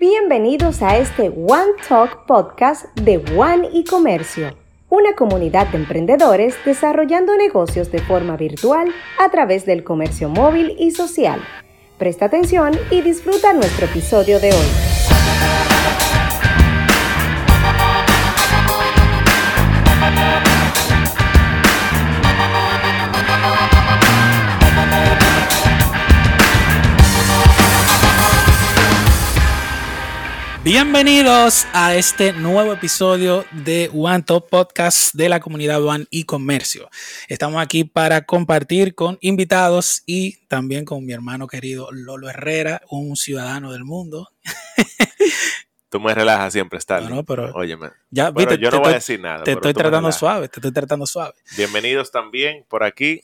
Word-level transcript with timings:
Bienvenidos 0.00 0.80
a 0.80 0.96
este 0.96 1.28
One 1.28 1.72
Talk 1.88 2.24
podcast 2.26 2.84
de 3.00 3.16
One 3.36 3.68
y 3.72 3.82
Comercio, 3.82 4.54
una 4.88 5.16
comunidad 5.16 5.66
de 5.66 5.78
emprendedores 5.78 6.54
desarrollando 6.64 7.36
negocios 7.36 7.90
de 7.90 7.98
forma 7.98 8.36
virtual 8.36 8.94
a 9.18 9.28
través 9.32 9.66
del 9.66 9.82
comercio 9.82 10.28
móvil 10.28 10.76
y 10.78 10.92
social. 10.92 11.40
Presta 11.98 12.26
atención 12.26 12.78
y 12.92 13.00
disfruta 13.00 13.52
nuestro 13.52 13.86
episodio 13.86 14.38
de 14.38 14.52
hoy. 14.52 15.77
Bienvenidos 30.70 31.66
a 31.72 31.94
este 31.94 32.34
nuevo 32.34 32.74
episodio 32.74 33.46
de 33.52 33.90
One 33.94 34.22
Top 34.22 34.50
Podcast 34.50 35.14
de 35.14 35.30
la 35.30 35.40
comunidad 35.40 35.82
One 35.82 36.04
y 36.10 36.24
Comercio. 36.24 36.90
Estamos 37.26 37.62
aquí 37.62 37.84
para 37.84 38.26
compartir 38.26 38.94
con 38.94 39.16
invitados 39.22 40.02
y 40.04 40.44
también 40.46 40.84
con 40.84 41.06
mi 41.06 41.14
hermano 41.14 41.46
querido 41.46 41.88
Lolo 41.90 42.28
Herrera, 42.28 42.82
un 42.90 43.16
ciudadano 43.16 43.72
del 43.72 43.86
mundo. 43.86 44.28
Tú 45.88 46.00
me 46.00 46.14
relajas 46.14 46.52
siempre, 46.52 46.78
Stalin. 46.78 47.08
No, 47.08 47.24
pero 47.24 47.50
Óyeme. 47.54 47.88
Ya, 48.10 48.28
Bueno, 48.28 48.50
viste, 48.50 48.62
yo 48.62 48.68
te 48.68 48.76
no 48.76 48.82
voy 48.82 48.92
a 48.92 48.96
decir 48.96 49.18
nada. 49.18 49.44
Te 49.44 49.52
estoy 49.52 49.72
tratando 49.72 50.12
suave, 50.12 50.50
te 50.50 50.60
estoy 50.60 50.72
tratando 50.72 51.06
suave. 51.06 51.32
Bienvenidos 51.56 52.10
también 52.10 52.66
por 52.68 52.84
aquí, 52.84 53.22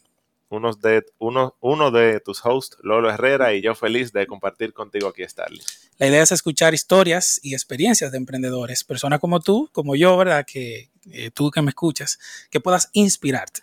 unos 0.48 0.80
de, 0.80 1.04
uno, 1.18 1.58
uno 1.60 1.90
de 1.90 2.20
tus 2.20 2.40
hosts, 2.42 2.78
Lolo 2.80 3.10
Herrera, 3.10 3.52
y 3.52 3.60
yo 3.60 3.74
feliz 3.74 4.14
de 4.14 4.26
compartir 4.26 4.72
contigo 4.72 5.08
aquí, 5.08 5.28
Starling. 5.28 5.60
La 5.98 6.08
idea 6.08 6.22
es 6.22 6.32
escuchar 6.32 6.74
historias 6.74 7.38
y 7.42 7.54
experiencias 7.54 8.10
de 8.10 8.18
emprendedores, 8.18 8.82
personas 8.82 9.20
como 9.20 9.40
tú, 9.40 9.70
como 9.72 9.94
yo, 9.94 10.16
¿verdad? 10.16 10.44
Que 10.44 10.90
eh, 11.10 11.30
tú 11.32 11.50
que 11.50 11.62
me 11.62 11.70
escuchas, 11.70 12.18
que 12.50 12.60
puedas 12.60 12.90
inspirarte. 12.92 13.60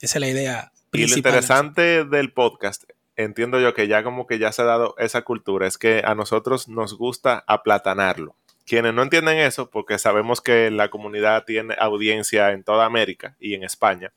Esa 0.00 0.18
es 0.18 0.20
la 0.20 0.28
idea 0.28 0.72
Y 0.92 0.98
lo 0.98 1.06
principal. 1.06 1.18
interesante 1.18 2.04
del 2.04 2.32
podcast, 2.32 2.84
entiendo 3.16 3.58
yo 3.60 3.74
que 3.74 3.88
ya 3.88 4.04
como 4.04 4.26
que 4.26 4.38
ya 4.38 4.52
se 4.52 4.62
ha 4.62 4.66
dado 4.66 4.94
esa 4.98 5.22
cultura, 5.22 5.66
es 5.66 5.78
que 5.78 6.02
a 6.04 6.14
nosotros 6.14 6.68
nos 6.68 6.96
gusta 6.96 7.42
aplatanarlo. 7.46 8.36
Quienes 8.66 8.94
no 8.94 9.02
entienden 9.02 9.38
eso, 9.38 9.68
porque 9.68 9.98
sabemos 9.98 10.40
que 10.40 10.70
la 10.70 10.88
comunidad 10.88 11.44
tiene 11.44 11.74
audiencia 11.78 12.52
en 12.52 12.64
toda 12.64 12.86
América 12.86 13.36
y 13.38 13.54
en 13.54 13.64
España, 13.64 14.12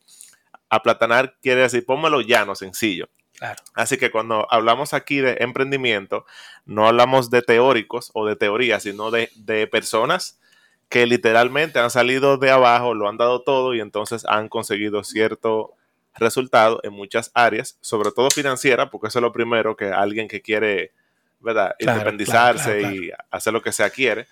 aplatanar 0.70 1.36
quiere 1.42 1.62
decir 1.62 1.84
pónmelo 1.84 2.20
llano, 2.20 2.54
sencillo. 2.54 3.08
Claro. 3.38 3.62
Así 3.74 3.98
que 3.98 4.10
cuando 4.10 4.46
hablamos 4.50 4.94
aquí 4.94 5.20
de 5.20 5.36
emprendimiento, 5.40 6.26
no 6.66 6.88
hablamos 6.88 7.30
de 7.30 7.42
teóricos 7.42 8.10
o 8.14 8.26
de 8.26 8.36
teorías, 8.36 8.82
sino 8.82 9.10
de, 9.10 9.30
de 9.36 9.66
personas 9.66 10.40
que 10.88 11.06
literalmente 11.06 11.78
han 11.78 11.90
salido 11.90 12.38
de 12.38 12.50
abajo, 12.50 12.94
lo 12.94 13.08
han 13.08 13.16
dado 13.16 13.42
todo 13.42 13.74
y 13.74 13.80
entonces 13.80 14.24
han 14.26 14.48
conseguido 14.48 15.04
cierto 15.04 15.74
resultado 16.14 16.80
en 16.82 16.92
muchas 16.92 17.30
áreas, 17.34 17.78
sobre 17.80 18.10
todo 18.10 18.30
financiera, 18.30 18.90
porque 18.90 19.08
eso 19.08 19.18
es 19.18 19.22
lo 19.22 19.32
primero 19.32 19.76
que 19.76 19.86
alguien 19.86 20.28
que 20.28 20.40
quiere, 20.40 20.92
¿verdad? 21.40 21.74
Claro, 21.78 21.98
Independizarse 21.98 22.78
claro, 22.78 22.94
y 22.94 23.12
hacer 23.30 23.52
lo 23.52 23.62
que 23.62 23.72
sea 23.72 23.90
quiere. 23.90 24.26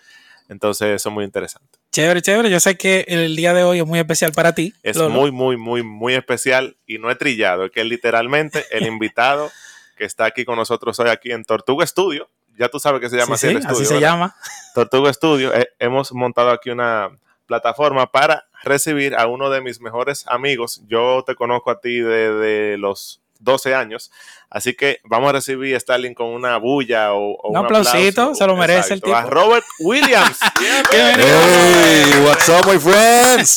Entonces 0.48 0.88
eso 0.88 1.08
es 1.10 1.14
muy 1.14 1.24
interesante. 1.24 1.78
Chévere, 1.96 2.20
chévere. 2.20 2.50
Yo 2.50 2.60
sé 2.60 2.76
que 2.76 3.06
el 3.08 3.34
día 3.36 3.54
de 3.54 3.64
hoy 3.64 3.78
es 3.78 3.86
muy 3.86 3.98
especial 3.98 4.30
para 4.32 4.54
ti. 4.54 4.74
Es 4.82 4.98
Lolo. 4.98 5.08
muy, 5.08 5.32
muy, 5.32 5.56
muy, 5.56 5.82
muy 5.82 6.12
especial 6.12 6.76
y 6.84 6.98
no 6.98 7.10
es 7.10 7.16
trillado, 7.16 7.64
es 7.64 7.70
que 7.70 7.84
literalmente 7.84 8.66
el 8.70 8.86
invitado 8.86 9.50
que 9.96 10.04
está 10.04 10.26
aquí 10.26 10.44
con 10.44 10.56
nosotros 10.56 11.00
hoy 11.00 11.08
aquí 11.08 11.32
en 11.32 11.42
Tortuga 11.46 11.86
Studio, 11.86 12.28
ya 12.58 12.68
tú 12.68 12.78
sabes 12.80 13.00
que 13.00 13.08
se 13.08 13.16
llama 13.16 13.38
Sí, 13.38 13.46
así 13.46 13.56
el 13.56 13.62
sí, 13.62 13.66
estudio. 13.66 13.82
así 13.82 13.94
se 13.94 13.98
llama. 13.98 14.36
Tortuga 14.74 15.10
Studio, 15.10 15.54
eh, 15.54 15.70
hemos 15.78 16.12
montado 16.12 16.50
aquí 16.50 16.68
una 16.68 17.18
plataforma 17.46 18.12
para 18.12 18.44
recibir 18.62 19.14
a 19.14 19.26
uno 19.26 19.48
de 19.48 19.62
mis 19.62 19.80
mejores 19.80 20.26
amigos. 20.28 20.82
Yo 20.88 21.24
te 21.26 21.34
conozco 21.34 21.70
a 21.70 21.80
ti 21.80 22.00
desde 22.00 22.76
los 22.76 23.22
12 23.40 23.74
años, 23.74 24.10
así 24.50 24.74
que 24.74 25.00
vamos 25.04 25.28
a 25.30 25.32
recibir 25.32 25.74
a 25.74 25.78
Stalin 25.78 26.14
con 26.14 26.28
una 26.28 26.56
bulla 26.58 27.12
o, 27.14 27.32
o 27.36 27.50
Un 27.50 27.56
aplausito, 27.56 28.22
aplauso. 28.22 28.34
se 28.34 28.46
lo 28.46 28.56
merece 28.56 28.94
el 28.94 28.98
Exacto. 29.00 29.16
A 29.16 29.22
tipo. 29.24 29.34
Robert 29.34 29.64
Williams. 29.80 30.38
Bienvenido. 30.60 31.38
Hey, 31.38 32.24
what's 32.24 32.48
up, 32.48 32.66
my 32.66 32.78
friends? 32.78 33.54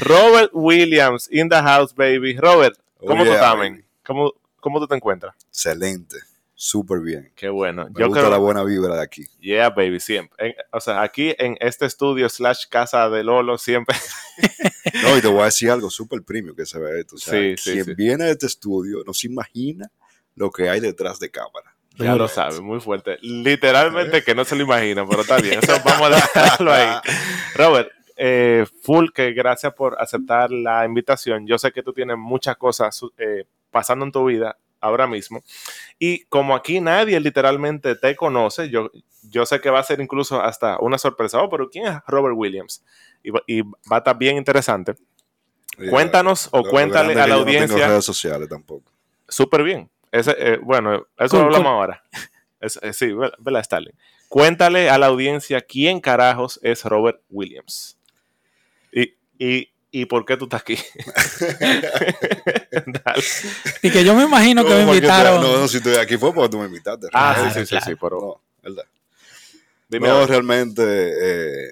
Robert 0.00 0.50
Williams 0.52 1.28
in 1.30 1.48
the 1.48 1.60
house, 1.62 1.92
baby. 1.94 2.36
Robert, 2.36 2.76
Oh, 3.00 3.06
¿cómo 3.08 3.24
tú 3.24 3.30
yeah, 3.30 3.34
estás? 3.52 3.84
¿Cómo, 4.06 4.32
¿Cómo 4.60 4.80
tú 4.80 4.86
te 4.88 4.94
encuentras? 4.94 5.34
Excelente, 5.48 6.16
súper 6.54 7.00
bien. 7.00 7.32
Qué 7.34 7.48
bueno. 7.48 7.86
Me 7.86 8.00
Yo 8.00 8.06
gusta 8.06 8.20
creo, 8.20 8.30
la 8.30 8.38
buena 8.38 8.62
vibra 8.64 8.96
de 8.96 9.02
aquí. 9.02 9.24
yeah, 9.40 9.70
baby, 9.70 10.00
siempre. 10.00 10.46
En- 10.48 10.54
o 10.72 10.80
sea, 10.80 11.02
aquí 11.02 11.34
en 11.38 11.56
este 11.60 11.86
estudio 11.86 12.28
slash 12.28 12.64
casa 12.70 13.08
de 13.10 13.24
Lolo 13.24 13.58
siempre 13.58 13.96
No, 15.02 15.16
y 15.16 15.20
te 15.20 15.28
voy 15.28 15.42
a 15.42 15.46
decir 15.46 15.70
algo 15.70 15.90
súper 15.90 16.22
premium 16.22 16.54
que 16.56 16.66
se 16.66 16.78
ve 16.78 17.00
esto. 17.00 17.16
O 17.16 17.18
sea, 17.18 17.32
Sí, 17.40 17.54
sí, 17.56 17.72
quien 17.72 17.84
sí. 17.84 17.94
viene 17.94 18.24
a 18.24 18.30
este 18.30 18.46
estudio 18.46 18.98
no 19.06 19.12
se 19.14 19.26
imagina 19.26 19.90
lo 20.36 20.50
que 20.50 20.68
hay 20.68 20.80
detrás 20.80 21.18
de 21.20 21.30
cámara. 21.30 21.74
Ya 21.96 22.16
lo 22.16 22.26
sabe, 22.26 22.60
muy 22.60 22.80
fuerte. 22.80 23.18
Literalmente 23.20 24.22
que 24.24 24.34
no 24.34 24.44
se 24.44 24.56
lo 24.56 24.62
imagina, 24.64 25.06
pero 25.08 25.22
está 25.22 25.36
bien. 25.38 25.60
Eso 25.62 25.72
vamos 25.84 26.10
a 26.10 26.10
dejarlo 26.34 26.72
ahí. 26.72 26.88
Robert, 27.54 27.88
eh, 28.16 28.66
full, 28.82 29.10
que 29.14 29.32
gracias 29.32 29.72
por 29.74 29.96
aceptar 30.00 30.50
la 30.50 30.84
invitación. 30.84 31.46
Yo 31.46 31.56
sé 31.58 31.70
que 31.70 31.82
tú 31.84 31.92
tienes 31.92 32.16
muchas 32.18 32.56
cosas 32.56 33.00
eh, 33.16 33.44
pasando 33.70 34.04
en 34.04 34.10
tu 34.12 34.24
vida 34.24 34.56
ahora 34.84 35.06
mismo. 35.06 35.42
Y 35.98 36.24
como 36.26 36.54
aquí 36.54 36.80
nadie 36.80 37.18
literalmente 37.20 37.96
te 37.96 38.14
conoce, 38.16 38.68
yo, 38.70 38.90
yo 39.22 39.46
sé 39.46 39.60
que 39.60 39.70
va 39.70 39.80
a 39.80 39.84
ser 39.84 40.00
incluso 40.00 40.40
hasta 40.40 40.78
una 40.80 40.98
sorpresa. 40.98 41.40
Oh, 41.42 41.48
pero 41.48 41.68
¿quién 41.70 41.86
es 41.86 41.98
Robert 42.06 42.34
Williams? 42.36 42.84
Y, 43.22 43.30
va- 43.30 43.42
y 43.46 43.62
va 43.62 43.70
a 43.90 43.98
estar 43.98 44.16
bien 44.18 44.36
interesante. 44.36 44.94
Oye, 45.78 45.90
Cuéntanos 45.90 46.48
o 46.52 46.62
cuéntale 46.62 47.12
a 47.14 47.26
la 47.26 47.26
yo 47.28 47.34
No 47.34 47.40
audiencia. 47.40 47.76
tengo 47.76 47.88
redes 47.88 48.04
sociales 48.04 48.48
tampoco. 48.48 48.90
Súper 49.28 49.62
bien. 49.62 49.90
Ese, 50.12 50.34
eh, 50.38 50.58
bueno, 50.62 51.06
eso 51.18 51.38
lo 51.38 51.44
hablamos 51.44 51.66
ahora. 51.66 52.02
Es- 52.60 52.78
eh, 52.82 52.92
sí, 52.92 53.12
ve- 53.12 53.32
vela, 53.38 53.60
Stalin. 53.60 53.92
Cuéntale 54.28 54.88
a 54.90 54.98
la 54.98 55.06
audiencia 55.06 55.60
quién 55.60 56.00
carajos 56.00 56.58
es 56.62 56.84
Robert 56.84 57.20
Williams. 57.30 57.98
Y, 58.92 59.14
y, 59.38 59.68
y 59.96 60.06
por 60.06 60.24
qué 60.24 60.36
tú 60.36 60.44
estás 60.44 60.62
aquí. 60.62 60.76
Dale. 62.86 63.22
Y 63.82 63.90
que 63.90 64.04
yo 64.04 64.14
me 64.14 64.24
imagino 64.24 64.64
que 64.64 64.70
me 64.70 64.80
¿Cómo 64.80 64.92
que 64.92 65.00
te- 65.00 65.06
invitaron. 65.06 65.40
No, 65.42 65.56
no, 65.60 65.68
si 65.68 65.76
estoy 65.76 65.94
aquí 65.96 66.16
fue 66.16 66.32
porque 66.34 66.48
tú 66.50 66.58
me 66.58 66.66
invitaste. 66.66 67.06
Ah, 67.12 67.36
sí, 67.52 67.60
sí, 67.60 67.60
sí, 67.60 67.70
claro. 67.70 67.84
sí, 67.86 67.92
pero 68.00 68.20
No, 68.20 68.42
¿verdad? 68.62 68.84
dime. 69.88 70.08
no, 70.08 70.14
algo. 70.14 70.26
realmente 70.26 70.82
eh, 70.82 71.68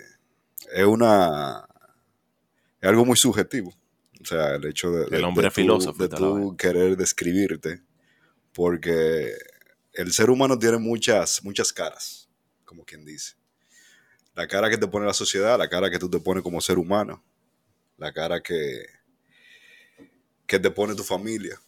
es 0.74 0.84
una 0.84 1.66
es 2.80 2.88
algo 2.88 3.04
muy 3.04 3.16
subjetivo. 3.16 3.74
O 4.20 4.24
sea, 4.24 4.54
el 4.54 4.64
hecho 4.66 4.90
de, 4.92 5.06
de- 5.10 5.16
El 5.16 5.24
hombre 5.24 5.44
de 5.44 5.50
tú- 5.50 5.54
filósofo 5.56 6.00
de 6.02 6.08
tú 6.08 6.56
querer 6.56 6.96
describirte, 6.96 7.82
porque 8.52 9.32
el 9.94 10.12
ser 10.12 10.30
humano 10.30 10.58
tiene 10.58 10.78
muchas 10.78 11.42
muchas 11.42 11.72
caras, 11.72 12.28
como 12.64 12.84
quien 12.84 13.04
dice. 13.04 13.34
La 14.34 14.46
cara 14.46 14.70
que 14.70 14.78
te 14.78 14.86
pone 14.86 15.04
la 15.06 15.12
sociedad, 15.12 15.58
la 15.58 15.68
cara 15.68 15.90
que 15.90 15.98
tú 15.98 16.08
te 16.08 16.18
pones 16.20 16.42
como 16.42 16.60
ser 16.60 16.78
humano, 16.78 17.22
la 17.98 18.12
cara 18.12 18.42
que 18.42 18.86
que 20.52 20.58
te 20.58 20.70
pone 20.70 20.94
tu 20.94 21.02
familia. 21.02 21.58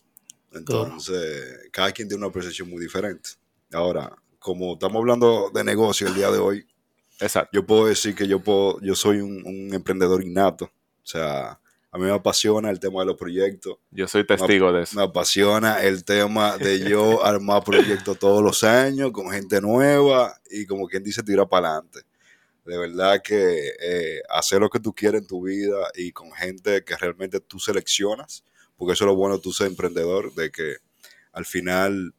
Entonces, 0.52 1.68
cada 1.72 1.90
quien 1.90 2.06
tiene 2.06 2.22
una 2.22 2.32
percepción 2.32 2.68
muy 2.68 2.82
diferente. 2.82 3.30
Ahora, 3.72 4.14
como 4.38 4.74
estamos 4.74 5.00
hablando 5.00 5.50
de 5.54 5.64
negocio 5.64 6.06
el 6.06 6.14
día 6.14 6.30
de 6.30 6.38
hoy, 6.38 6.66
Exacto. 7.18 7.48
yo 7.52 7.64
puedo 7.64 7.86
decir 7.86 8.14
que 8.14 8.28
yo 8.28 8.40
puedo, 8.40 8.78
yo 8.82 8.94
soy 8.94 9.20
un, 9.20 9.42
un 9.46 9.72
emprendedor 9.72 10.22
innato. 10.22 10.66
O 10.66 11.06
sea, 11.06 11.58
a 11.94 11.98
mí 11.98 12.04
me 12.04 12.12
apasiona 12.12 12.70
el 12.70 12.78
tema 12.78 13.00
de 13.00 13.06
los 13.06 13.16
proyectos. 13.16 13.76
Yo 13.91 14.06
soy 14.06 14.26
testigo 14.26 14.72
de 14.72 14.82
eso. 14.82 14.96
Me 14.96 15.04
apasiona 15.04 15.82
el 15.82 16.04
tema 16.04 16.58
de 16.58 16.80
yo 16.80 17.24
armar 17.24 17.64
proyectos 17.64 18.18
todos 18.18 18.42
los 18.42 18.65
años 18.65 19.12
con 19.12 19.30
gente 19.30 19.60
nueva 19.60 20.36
y 20.50 20.66
como 20.66 20.88
quien 20.88 21.04
dice, 21.04 21.22
tirar 21.22 21.48
para 21.48 21.68
adelante. 21.68 22.00
De 22.65 22.78
verdad 22.78 23.21
que 23.22 23.72
eh, 23.81 24.22
hacer 24.31 24.61
lo 24.61 24.71
que 24.71 24.81
tú 24.81 24.95
quieres 24.95 25.21
en 25.21 25.27
tu 25.27 25.43
vida 25.43 25.91
y 25.95 26.13
con 26.13 26.33
gente 26.33 26.83
que 26.84 26.97
realmente 26.97 27.41
tú 27.41 27.59
seleccionas, 27.59 28.45
porque 28.77 28.95
eso 28.95 29.05
es 29.05 29.09
lo 29.09 29.16
bueno 29.16 29.37
de 29.37 29.43
tú 29.43 29.53
ser 29.53 29.66
emprendedor, 29.66 30.34
de 30.34 30.51
que 30.51 30.77
al 31.33 31.45
final 31.45 32.15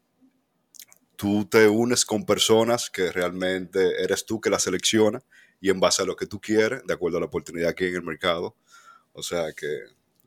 tú 1.15 1.45
te 1.45 1.67
unes 1.67 2.05
con 2.05 2.25
personas 2.25 2.89
que 2.89 3.11
realmente 3.11 4.03
eres 4.03 4.25
tú 4.25 4.39
que 4.39 4.49
las 4.49 4.63
selecciona 4.63 5.23
y 5.59 5.69
en 5.69 5.79
base 5.79 6.03
a 6.03 6.05
lo 6.05 6.15
que 6.15 6.27
tú 6.27 6.39
quieres, 6.39 6.85
de 6.85 6.93
acuerdo 6.93 7.17
a 7.17 7.21
la 7.21 7.27
oportunidad 7.27 7.73
que 7.73 7.85
hay 7.85 7.89
en 7.91 7.97
el 7.97 8.03
mercado. 8.03 8.55
O 9.13 9.23
sea 9.23 9.53
que 9.53 9.79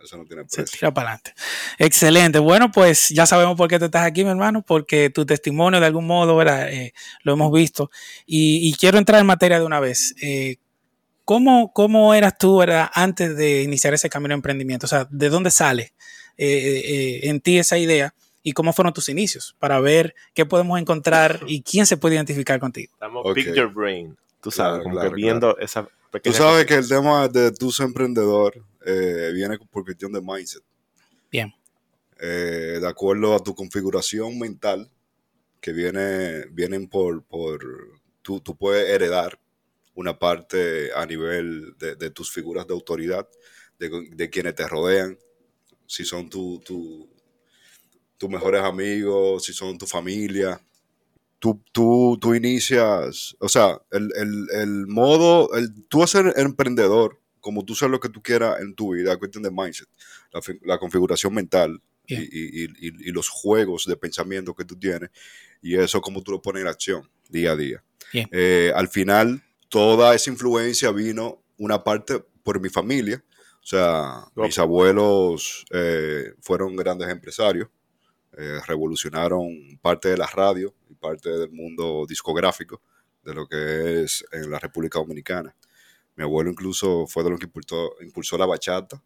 eso 0.04 0.16
no 0.16 0.24
tiene 0.24 0.44
Se 0.48 0.62
precio. 0.62 0.78
tira 0.78 0.92
para 0.94 1.08
adelante. 1.12 1.34
Excelente. 1.78 2.38
Bueno, 2.38 2.70
pues 2.70 3.08
ya 3.10 3.26
sabemos 3.26 3.56
por 3.56 3.68
qué 3.68 3.78
tú 3.78 3.86
estás 3.86 4.06
aquí, 4.06 4.24
mi 4.24 4.30
hermano, 4.30 4.62
porque 4.62 5.10
tu 5.10 5.24
testimonio 5.26 5.80
de 5.80 5.86
algún 5.86 6.06
modo, 6.06 6.36
¿verdad? 6.36 6.72
Eh, 6.72 6.92
lo 7.22 7.32
hemos 7.34 7.52
visto. 7.52 7.90
Y, 8.26 8.68
y 8.68 8.74
quiero 8.74 8.98
entrar 8.98 9.20
en 9.20 9.26
materia 9.26 9.58
de 9.58 9.64
una 9.66 9.80
vez. 9.80 10.14
Eh, 10.22 10.56
¿cómo, 11.24 11.72
¿Cómo 11.72 12.14
eras 12.14 12.38
tú, 12.38 12.58
¿verdad? 12.58 12.88
Antes 12.94 13.36
de 13.36 13.62
iniciar 13.62 13.94
ese 13.94 14.08
camino 14.08 14.30
de 14.30 14.36
emprendimiento? 14.36 14.86
O 14.86 14.88
sea, 14.88 15.06
¿de 15.10 15.28
dónde 15.28 15.50
sale 15.50 15.92
eh, 16.36 16.82
eh, 16.84 17.20
en 17.28 17.40
ti 17.40 17.58
esa 17.58 17.78
idea? 17.78 18.14
y 18.40 18.52
cómo 18.52 18.72
fueron 18.72 18.94
tus 18.94 19.10
inicios, 19.10 19.56
para 19.58 19.78
ver 19.78 20.14
qué 20.32 20.46
podemos 20.46 20.80
encontrar 20.80 21.40
y 21.48 21.60
quién 21.60 21.84
se 21.84 21.98
puede 21.98 22.14
identificar 22.14 22.58
contigo. 22.58 22.90
Estamos 22.94 23.22
Ok. 23.26 23.34
pick 23.34 23.52
your 23.54 23.70
brain. 23.70 24.16
Tú 24.40 24.50
sabes, 24.50 24.70
Claro, 24.76 24.82
como 24.84 24.94
claro, 24.94 25.10
que 25.10 25.16
viendo 25.16 25.58
esa 25.58 25.82
Tú 25.82 25.90
pequeña. 26.12 26.36
sabes 26.38 26.64
que 26.64 26.74
el 26.76 26.88
tema 26.88 27.28
de 27.28 27.50
tú 27.50 27.70
ser 27.72 27.86
emprendedor 27.86 28.64
eh, 28.84 29.30
viene 29.34 29.58
por 29.70 29.84
cuestión 29.84 30.12
de 30.12 30.20
mindset. 30.20 30.62
Bien. 31.30 31.52
Eh, 32.20 32.78
de 32.80 32.88
acuerdo 32.88 33.34
a 33.34 33.42
tu 33.42 33.54
configuración 33.54 34.38
mental, 34.38 34.90
que 35.60 35.72
viene, 35.72 36.46
vienen 36.50 36.88
por, 36.88 37.22
por 37.25 37.60
tú, 38.22 38.40
tú 38.40 38.56
puedes 38.56 38.88
heredar 38.88 39.38
una 39.94 40.19
parte 40.19 40.92
a 40.94 41.04
nivel 41.06 41.75
de, 41.78 41.96
de 41.96 42.10
tus 42.10 42.30
figuras 42.32 42.66
de 42.66 42.75
autoridad, 42.75 43.28
de, 43.78 43.90
de 44.12 44.30
quienes 44.30 44.54
te 44.54 44.66
rodean, 44.69 45.19
si 45.86 46.04
son 46.04 46.28
tu, 46.28 46.60
tu- 46.64 47.08
tus 48.16 48.28
mejores 48.31 48.62
amigos, 48.62 49.44
si 49.44 49.52
son 49.52 49.78
tu 49.78 49.86
familia. 49.86 50.60
Tú, 51.38 51.62
tú, 51.72 52.19
tú 52.20 52.34
inicias, 52.34 53.36
o 53.38 53.48
sea, 53.48 53.81
el, 53.92 54.10
el- 54.16 54.46
el 54.52 54.86
modo, 54.88 55.52
el, 55.54 55.84
tú 55.86 56.04
ser 56.06 56.32
emprendedor, 56.36 57.20
como 57.48 57.64
tú 57.64 57.74
ser 57.74 57.88
lo 57.88 57.98
que 57.98 58.10
tú 58.10 58.22
quieras 58.22 58.60
en 58.60 58.74
tu 58.74 58.92
vida, 58.92 59.12
es 59.12 59.16
cuestión 59.16 59.42
de 59.42 59.50
mindset, 59.50 59.88
la, 60.34 60.42
fi- 60.42 60.58
la 60.66 60.76
configuración 60.76 61.32
mental 61.32 61.80
y, 62.06 62.14
Bien. 62.14 62.28
y- 62.30 62.62
y- 62.64 62.88
y- 62.88 63.08
y 63.08 63.10
los 63.10 63.30
juegos 63.30 63.86
de 63.86 63.96
pensamiento 63.96 64.54
que 64.54 64.66
tú 64.66 64.76
tienes, 64.78 65.08
y 65.62 65.74
eso 65.76 66.02
como 66.02 66.22
tú 66.22 66.32
lo 66.32 66.42
pones 66.42 66.60
en 66.60 66.68
acción 66.68 67.10
día 67.30 67.52
a 67.52 67.56
día. 67.56 67.82
Eh, 68.30 68.70
al 68.74 68.88
final, 68.88 69.42
toda 69.70 70.14
esa 70.14 70.28
influencia 70.30 70.90
vino 70.92 71.42
una 71.56 71.82
parte 71.82 72.22
por 72.42 72.60
mi 72.60 72.68
familia, 72.68 73.24
o 73.62 73.66
sea, 73.66 74.26
mis 74.36 74.58
abuelos 74.58 75.64
eh, 75.70 76.34
fueron 76.42 76.76
grandes 76.76 77.08
empresarios, 77.08 77.68
eh, 78.36 78.58
revolucionaron 78.66 79.78
parte 79.80 80.10
de 80.10 80.18
la 80.18 80.26
radio 80.26 80.74
y 80.90 80.94
parte 80.94 81.30
del 81.30 81.50
mundo 81.50 82.04
discográfico 82.06 82.82
de 83.24 83.32
lo 83.34 83.46
que 83.48 84.02
es 84.02 84.22
en 84.32 84.50
la 84.50 84.58
República 84.58 84.98
Dominicana. 84.98 85.54
Mi 86.19 86.25
abuelo 86.25 86.50
incluso 86.50 87.06
fue 87.06 87.23
de 87.23 87.31
los 87.31 87.38
que 87.38 87.47
impulsó, 87.47 87.93
impulsó 88.00 88.37
la 88.37 88.44
bachata, 88.44 89.00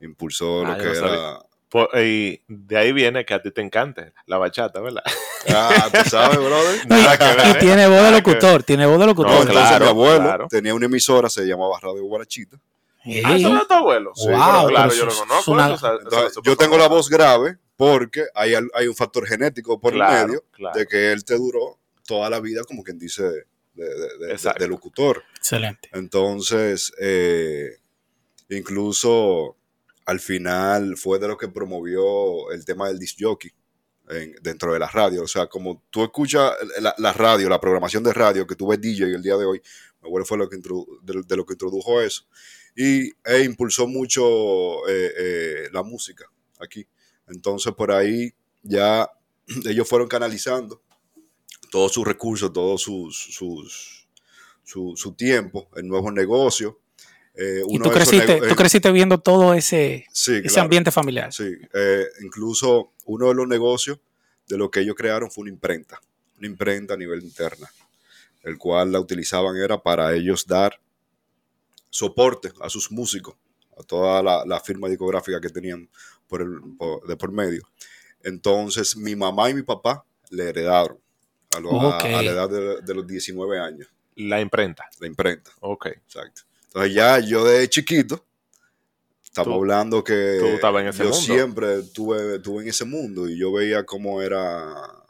impulsó 0.00 0.66
Ah, 0.66 0.76
lo 0.76 0.84
yo 0.84 0.92
que 0.92 1.00
no 1.00 1.06
era... 1.14 1.38
Po- 1.70 1.88
y 1.98 2.42
de 2.46 2.76
ahí 2.76 2.92
viene 2.92 3.24
que 3.24 3.32
a 3.32 3.40
ti 3.40 3.50
te 3.50 3.62
encante 3.62 4.12
la 4.26 4.36
bachata, 4.36 4.78
¿verdad? 4.80 5.02
Ah, 5.48 5.88
tú 5.90 6.10
sabes, 6.10 6.36
brother. 6.44 6.86
No, 6.86 6.98
y, 6.98 7.02
Nada 7.02 7.16
que 7.18 7.24
ver, 7.36 7.46
y 7.46 7.50
¿eh? 7.52 7.56
tiene 7.58 7.88
voz 7.88 8.02
de 8.02 8.10
locutor, 8.10 8.62
tiene 8.64 8.84
voz 8.86 8.98
de 8.98 9.06
locutor. 9.06 9.30
No, 9.32 9.38
entonces 9.40 9.66
claro, 9.66 9.84
mi 9.86 9.90
abuelo 9.90 10.24
claro. 10.24 10.46
tenía 10.50 10.74
una 10.74 10.84
emisora, 10.86 11.30
se 11.30 11.46
llamaba 11.46 11.78
Radio 11.80 12.04
Guarachita. 12.04 12.58
Ah, 13.24 13.34
¿eso 13.36 13.48
no 13.48 13.62
es 13.62 13.68
tu 13.68 13.72
abuelo? 13.74 14.12
Sí, 14.14 14.24
pero 14.26 14.38
Wow, 14.38 14.68
claro, 14.68 14.88
pero 14.90 14.94
yo 14.94 15.04
lo 15.06 15.14
conozco. 15.16 15.52
una- 15.52 15.66
eso, 15.74 15.74
eso 15.76 15.98
Entonces, 16.02 16.38
yo 16.44 16.56
tengo 16.56 16.76
la 16.76 16.88
voz 16.88 17.08
grave 17.08 17.56
porque 17.76 18.26
hay, 18.34 18.54
un 18.86 18.94
factor 18.94 19.26
genético 19.26 19.80
por 19.80 19.94
el 19.94 20.00
medio 20.00 20.44
claro. 20.50 20.78
de 20.78 20.86
que 20.86 21.12
él 21.12 21.24
te 21.24 21.36
duró 21.36 21.78
toda 22.06 22.28
la 22.28 22.40
vida, 22.40 22.62
como 22.64 22.82
quien 22.82 22.98
dice, 22.98 23.46
de, 23.78 23.94
de- 23.94 24.26
de- 24.26 24.32
Exacto. 24.32 24.62
de 24.62 24.68
locutor. 24.68 25.22
Excelente. 25.36 25.88
Entonces, 25.92 26.92
eh, 27.00 27.76
incluso 28.50 29.56
al 30.06 30.20
final 30.20 30.96
fue 30.96 31.18
de 31.18 31.28
lo 31.28 31.36
que 31.36 31.48
promovió 31.48 32.50
el 32.50 32.64
tema 32.64 32.88
del 32.88 32.98
disc 32.98 33.16
jockey 33.20 33.50
en- 34.08 34.34
dentro 34.42 34.72
de 34.72 34.78
la 34.78 34.88
radio. 34.88 35.22
O 35.22 35.28
sea, 35.28 35.46
como 35.46 35.82
tú 35.90 36.02
escuchas 36.02 36.52
la, 36.80 36.94
la 36.98 37.12
radio, 37.12 37.48
la 37.48 37.60
programación 37.60 38.02
de 38.02 38.12
radio, 38.12 38.46
que 38.46 38.54
tú 38.56 38.66
ves 38.68 38.80
DJ 38.80 39.04
el 39.14 39.22
día 39.22 39.36
de 39.36 39.44
hoy, 39.44 39.60
mi 40.00 40.08
abuelo 40.08 40.24
fue 40.24 40.38
lo 40.38 40.48
que 40.48 40.56
introdu- 40.56 41.00
de, 41.02 41.22
de 41.26 41.36
lo 41.36 41.44
que 41.44 41.54
introdujo 41.54 42.00
eso. 42.00 42.24
Y 42.74 43.10
e 43.24 43.42
impulsó 43.44 43.86
mucho 43.86 44.88
eh, 44.88 45.12
eh, 45.18 45.68
la 45.72 45.82
música 45.82 46.24
aquí. 46.60 46.86
Entonces, 47.26 47.74
por 47.74 47.92
ahí 47.92 48.32
ya 48.62 49.10
ellos 49.68 49.86
fueron 49.88 50.08
canalizando 50.08 50.82
todos 51.70 51.92
sus 51.92 52.06
recursos, 52.06 52.52
todos 52.52 52.82
sus, 52.82 53.16
sus, 53.34 54.08
su, 54.64 54.94
su 54.96 55.12
tiempo 55.12 55.68
en 55.76 55.88
nuevos 55.88 56.12
negocios. 56.12 56.74
Eh, 57.34 57.62
Y 57.68 57.78
tú 57.78 57.90
creciste, 57.90 58.38
tú 58.38 58.44
eh, 58.46 58.56
creciste 58.56 58.90
viendo 58.90 59.18
todo 59.20 59.54
ese, 59.54 60.06
sí, 60.12 60.32
ese 60.32 60.42
claro, 60.48 60.62
ambiente 60.62 60.90
familiar. 60.90 61.32
Sí, 61.32 61.52
eh, 61.72 62.04
incluso 62.22 62.92
uno 63.04 63.28
de 63.28 63.34
los 63.34 63.46
negocios 63.46 64.00
de 64.48 64.58
lo 64.58 64.70
que 64.70 64.80
ellos 64.80 64.96
crearon 64.96 65.30
fue 65.30 65.42
una 65.42 65.50
imprenta, 65.50 66.00
una 66.38 66.46
imprenta 66.48 66.94
a 66.94 66.96
nivel 66.96 67.22
interna, 67.22 67.70
el 68.42 68.58
cual 68.58 68.90
la 68.90 68.98
utilizaban 68.98 69.56
era 69.56 69.80
para 69.80 70.14
ellos 70.14 70.46
dar 70.46 70.80
soporte 71.90 72.52
a 72.60 72.68
sus 72.68 72.90
músicos, 72.90 73.36
a 73.78 73.82
toda 73.82 74.22
la, 74.22 74.44
la 74.44 74.60
firma 74.60 74.88
discográfica 74.88 75.40
que 75.40 75.48
tenían 75.50 75.88
por 76.26 76.42
el, 76.42 76.60
por- 76.76 77.06
de 77.06 77.16
por 77.16 77.30
medio. 77.32 77.62
Entonces, 78.22 78.96
mi 78.96 79.14
mamá 79.14 79.48
y 79.50 79.54
mi 79.54 79.62
papá 79.62 80.04
le 80.30 80.48
heredaron 80.48 80.98
a, 81.50 81.60
la 82.22 82.22
edad 82.30 82.48
de, 82.50 82.80
de 82.82 82.94
los 82.94 83.06
19 83.06 83.58
años 83.58 83.88
La 84.16 84.40
imprenta. 84.40 84.88
la 85.00 85.06
imprenta. 85.06 85.50
Ok. 85.60 85.86
Exacto. 85.86 86.42
Entonces 86.66 86.94
ya 86.94 87.18
yo 87.20 87.44
de 87.44 87.68
chiquito, 87.68 88.24
estamos 89.24 89.54
Tú- 89.54 89.58
hablando 89.60 90.04
que 90.04 90.36
tú 90.40 90.46
estabas 90.46 90.82
en 90.82 90.88
ese 90.88 90.98
yo 91.04 91.10
mundo. 91.10 91.20
siempre 91.24 91.78
estuve, 91.80 92.36
estuve 92.36 92.62
en 92.62 92.68
ese 92.68 92.84
mundo 92.84 93.28
y 93.28 93.38
yo 93.38 93.52
veía 93.52 93.84
cómo 93.84 94.20
era... 94.20 94.72
o 94.74 95.04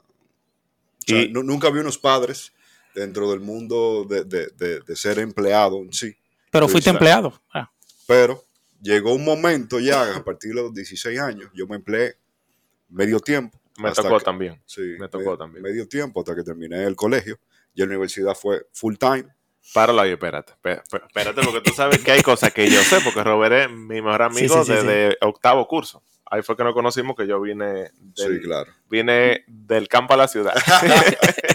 sea, 1.07 1.23
Y- 1.23 1.33
nu- 1.33 1.43
nunca 1.43 1.71
vi 1.71 1.81
unos 1.81 1.99
padres 1.99 2.53
dentro 2.95 3.31
del 3.31 3.41
mundo 3.41 4.05
de, 4.09 4.25
de- 4.25 4.49
de- 4.57 4.81
de 4.81 4.97
ser 4.97 5.19
empleado 5.19 5.79
en 5.83 5.93
sí, 5.93 6.17
Pero 6.51 6.69
fuiste 6.69 6.91
empleado. 6.91 7.41
Ah, 7.53 7.71
pero 8.07 8.45
llegó 8.81 9.13
un 9.15 9.25
momento 9.25 9.79
ya, 9.81 10.17
a 10.17 10.25
partir 10.25 10.51
de 10.55 10.63
los 10.63 10.73
16 10.75 11.19
años, 11.19 11.51
yo 11.55 11.67
me 11.67 11.77
empleé 11.77 12.17
medio 12.89 13.21
tiempo. 13.21 13.61
Me 13.79 13.93
tocó 13.93 14.19
que- 14.19 14.25
también. 14.25 14.63
Sí, 14.67 14.83
me 14.99 15.09
tocó 15.09 15.25
medio, 15.25 15.39
también. 15.39 15.63
medio 15.63 15.89
tiempo 15.89 16.21
hasta 16.21 16.35
que 16.35 16.43
terminé 16.43 16.85
el 16.85 16.97
colegio 16.97 17.39
y 17.75 17.81
la 17.81 17.87
universidad 17.87 18.35
fue 18.35 18.67
full 18.73 18.97
time. 18.97 19.27
Páralo 19.75 20.01
ahí, 20.01 20.13
espérate. 20.13 20.53
Espé- 20.55 20.83
espé- 20.83 21.07
Espérate, 21.07 21.43
porque 21.43 21.61
tú 21.61 21.73
sabes 21.75 21.99
que 22.03 22.11
hay 22.13 22.23
cosas 22.23 22.53
que 22.53 22.69
yo 22.71 22.81
sé, 22.83 23.01
porque 23.03 23.23
Robert 23.23 23.55
es 23.55 23.71
mi 23.71 24.01
mejor 24.01 24.23
amigo 24.23 24.65
Sí, 24.65 24.65
sí, 24.65 24.73
desde 24.73 25.17
octavo 25.21 25.67
curso. 25.69 26.03
Ahí 26.31 26.43
fue 26.43 26.57
que 26.57 26.65
nos 26.65 26.75
conocimos, 26.75 27.17
que 27.17 27.27
yo 27.27 27.41
vine 27.41 27.91
del, 27.93 27.93
Sí, 28.15 28.41
claro. 28.43 28.71
vine 28.91 29.45
del 29.47 29.89
campo 29.89 30.15
a 30.15 30.17
la 30.19 30.29
ciudad. 30.29 30.55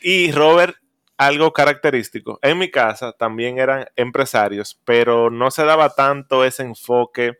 y 0.00 0.32
Robert, 0.32 0.76
algo 1.16 1.52
característico, 1.52 2.38
en 2.42 2.58
mi 2.58 2.70
casa 2.70 3.12
también 3.12 3.58
eran 3.58 3.86
empresarios, 3.96 4.80
pero 4.84 5.30
no 5.30 5.50
se 5.50 5.64
daba 5.64 5.90
tanto 5.90 6.44
ese 6.44 6.62
enfoque 6.62 7.38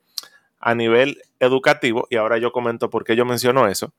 a 0.63 0.75
nivel 0.75 1.21
educativo, 1.41 2.07
y 2.09 2.17
ahora 2.17 2.39
yo 2.39 2.53
comento 2.53 2.89
por 2.89 3.05
qué 3.05 3.17
yo 3.17 3.25
menciono 3.27 3.67
eso. 3.69 3.93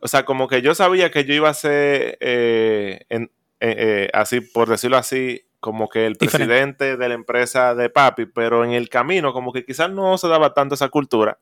O 0.00 0.08
sea, 0.08 0.24
como 0.24 0.48
que 0.48 0.62
yo 0.62 0.74
sabía 0.74 1.10
que 1.10 1.24
yo 1.26 1.34
iba 1.34 1.50
a 1.50 1.54
ser, 1.54 2.16
eh, 2.20 3.04
en- 3.10 3.30
eh, 3.60 3.74
eh, 3.78 4.10
así, 4.14 4.40
por 4.40 4.68
decirlo 4.70 4.96
así, 4.96 5.42
como 5.58 5.88
que 5.90 6.06
el 6.06 6.14
Diferente. 6.14 6.46
presidente 6.54 6.96
de 6.96 7.08
la 7.08 7.14
empresa 7.14 7.74
de 7.74 7.90
papi, 7.90 8.24
pero 8.26 8.64
en 8.64 8.70
el 8.72 8.88
camino 8.88 9.34
como 9.34 9.52
que 9.52 9.66
quizás 9.66 9.90
no 9.90 10.16
se 10.16 10.28
daba 10.28 10.54
tanto 10.54 10.74
esa 10.74 10.88
cultura 10.88 11.38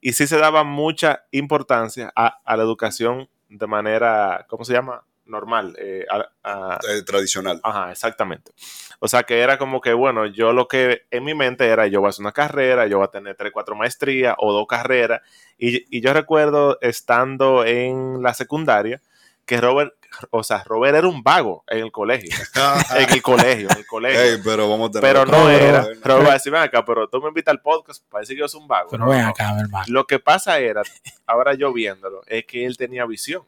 y 0.00 0.12
sí 0.12 0.26
se 0.28 0.36
daba 0.38 0.62
mucha 0.62 1.24
importancia 1.32 2.12
a, 2.14 2.38
a 2.44 2.56
la 2.56 2.62
educación 2.62 3.28
de 3.48 3.66
manera, 3.66 4.44
¿cómo 4.48 4.64
se 4.64 4.72
llama? 4.74 5.02
Normal. 5.26 5.74
eh, 5.78 6.06
a- 6.10 6.28
a- 6.44 6.78
Eh, 6.88 7.02
tradicional. 7.02 7.60
Ajá, 7.62 7.90
exactamente. 7.90 8.52
O 9.00 9.08
sea 9.08 9.24
que 9.24 9.40
era 9.40 9.58
como 9.58 9.80
que, 9.80 9.92
bueno, 9.92 10.26
yo 10.26 10.52
lo 10.52 10.68
que 10.68 11.02
en 11.10 11.24
mi 11.24 11.34
mente 11.34 11.66
era, 11.66 11.86
yo 11.86 12.00
voy 12.00 12.08
a 12.08 12.10
hacer 12.10 12.22
una 12.22 12.32
carrera, 12.32 12.86
yo 12.86 12.98
voy 12.98 13.04
a 13.06 13.10
tener 13.10 13.34
tres, 13.36 13.52
cuatro 13.52 13.74
maestrías 13.76 14.34
o 14.38 14.52
dos 14.52 14.66
carreras. 14.66 15.20
Y, 15.58 15.84
y 15.96 16.00
yo 16.00 16.12
recuerdo 16.12 16.78
estando 16.80 17.64
en 17.64 18.22
la 18.22 18.32
secundaria 18.34 19.02
que 19.44 19.60
Robert, 19.60 19.92
o 20.30 20.42
sea, 20.42 20.64
Robert 20.64 20.96
era 20.96 21.06
un 21.06 21.22
vago 21.22 21.62
en 21.68 21.78
el 21.84 21.92
colegio. 21.92 22.30
en 22.96 23.10
el 23.12 23.22
colegio, 23.22 23.68
en 23.70 23.76
el 23.76 23.86
colegio. 23.86 24.42
Pero 24.44 24.68
vamos 24.68 24.88
a 24.88 24.92
tener 24.92 25.02
pero 25.12 25.26
no 25.26 25.48
era. 25.50 25.82
pero- 25.84 26.00
Robert 26.02 26.26
va 26.26 26.30
a 26.30 26.34
decir, 26.34 26.50
ven 26.52 26.62
acá, 26.62 26.84
pero 26.84 27.08
tú 27.08 27.20
me 27.20 27.28
invitas 27.28 27.52
al 27.52 27.60
podcast, 27.60 28.02
parece 28.08 28.32
que 28.34 28.40
yo 28.40 28.48
soy 28.48 28.60
un 28.62 28.68
vago. 28.68 28.88
pero 28.90 29.04
No, 29.04 29.10
ven 29.10 29.20
acá, 29.20 29.52
mi 29.54 29.60
hermano. 29.60 29.84
Lo 29.88 30.04
que 30.06 30.18
pasa 30.18 30.58
era, 30.58 30.82
ahora 31.26 31.54
yo 31.54 31.72
viéndolo, 31.72 32.22
es 32.26 32.44
que 32.46 32.64
él 32.66 32.76
tenía 32.76 33.04
visión. 33.06 33.42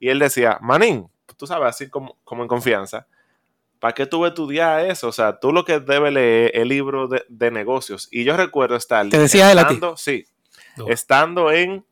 Y 0.00 0.08
él 0.08 0.18
decía, 0.18 0.58
Manín, 0.60 1.08
tú 1.36 1.46
sabes, 1.46 1.68
así 1.68 1.88
como, 1.90 2.18
como 2.24 2.42
en 2.42 2.48
confianza, 2.48 3.06
¿para 3.78 3.94
qué 3.94 4.06
tú 4.06 4.20
vas 4.20 4.28
a 4.28 4.32
estudiar 4.32 4.86
eso? 4.86 5.08
O 5.08 5.12
sea, 5.12 5.38
tú 5.38 5.52
lo 5.52 5.64
que 5.64 5.80
debes 5.80 6.12
leer 6.12 6.50
es 6.54 6.62
el 6.62 6.68
libro 6.68 7.08
de, 7.08 7.24
de 7.28 7.50
negocios. 7.50 8.08
Y 8.10 8.24
yo 8.24 8.36
recuerdo 8.36 8.76
estar... 8.76 9.08
¿Te 9.08 9.18
decía 9.18 9.50
estando- 9.52 9.96
Sí, 9.96 10.24
Duro. 10.76 10.92
estando 10.92 11.50
en 11.52 11.84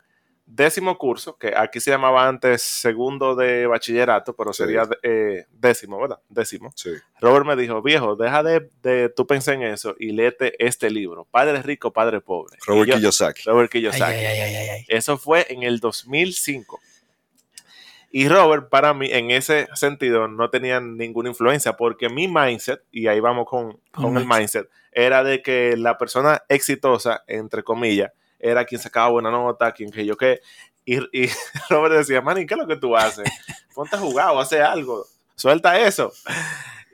décimo 0.44 0.98
curso, 0.98 1.38
que 1.38 1.54
aquí 1.56 1.80
se 1.80 1.90
llamaba 1.90 2.28
antes 2.28 2.60
segundo 2.62 3.34
de 3.34 3.66
bachillerato, 3.66 4.34
pero 4.36 4.52
Sí. 4.52 4.64
sería 4.64 4.82
eh, 5.02 5.46
décimo, 5.50 5.98
¿verdad? 5.98 6.18
Décimo. 6.28 6.70
Sí. 6.76 6.90
Robert 7.20 7.46
me 7.46 7.56
dijo, 7.56 7.80
viejo, 7.80 8.16
deja 8.16 8.42
de, 8.42 8.68
de 8.82 9.08
tú 9.08 9.26
pensar 9.26 9.54
en 9.54 9.62
eso 9.62 9.94
y 9.98 10.12
léete 10.12 10.54
este 10.64 10.90
libro, 10.90 11.26
Padre 11.30 11.62
Rico, 11.62 11.90
Padre 11.92 12.20
Pobre. 12.20 12.58
Robert 12.66 12.90
yo- 12.90 12.96
Kiyosaki. 12.96 13.42
Robert 13.46 13.70
Kiyosaki. 13.70 14.02
ay, 14.02 14.26
ay, 14.26 14.38
ay, 14.40 14.54
ay, 14.56 14.68
ay. 14.68 14.84
Eso 14.88 15.16
fue 15.16 15.46
en 15.48 15.62
el 15.62 15.78
2005. 15.80 16.80
Y 18.14 18.28
Robert, 18.28 18.68
para 18.68 18.92
mí, 18.92 19.08
en 19.10 19.30
ese 19.30 19.68
sentido, 19.74 20.28
no 20.28 20.50
tenía 20.50 20.80
ninguna 20.80 21.30
influencia 21.30 21.78
porque 21.78 22.10
mi 22.10 22.28
mindset, 22.28 22.82
y 22.92 23.06
ahí 23.06 23.20
vamos 23.20 23.46
con, 23.48 23.80
Con 23.90 24.18
el 24.18 24.26
mindset. 24.26 24.68
era 24.92 25.24
de 25.24 25.40
que 25.40 25.78
la 25.78 25.96
persona 25.96 26.42
exitosa, 26.50 27.24
entre 27.26 27.62
comillas, 27.62 28.12
era 28.38 28.66
quien 28.66 28.82
sacaba 28.82 29.08
buena 29.08 29.30
nota, 29.30 29.72
quien 29.72 29.90
que 29.90 30.04
yo 30.04 30.18
qué. 30.18 30.40
Y, 30.84 30.98
y 31.18 31.30
Robert 31.70 31.94
decía, 31.94 32.20
man, 32.20 32.46
¿qué 32.46 32.52
es 32.52 32.60
lo 32.60 32.66
que 32.66 32.76
tú 32.76 32.94
haces? 32.94 33.26
Ponte 33.74 33.96
a 33.96 33.98
jugar 33.98 34.28
o 34.30 34.40
hace 34.40 34.60
algo. 34.60 35.06
Suelta 35.34 35.80
eso. 35.80 36.12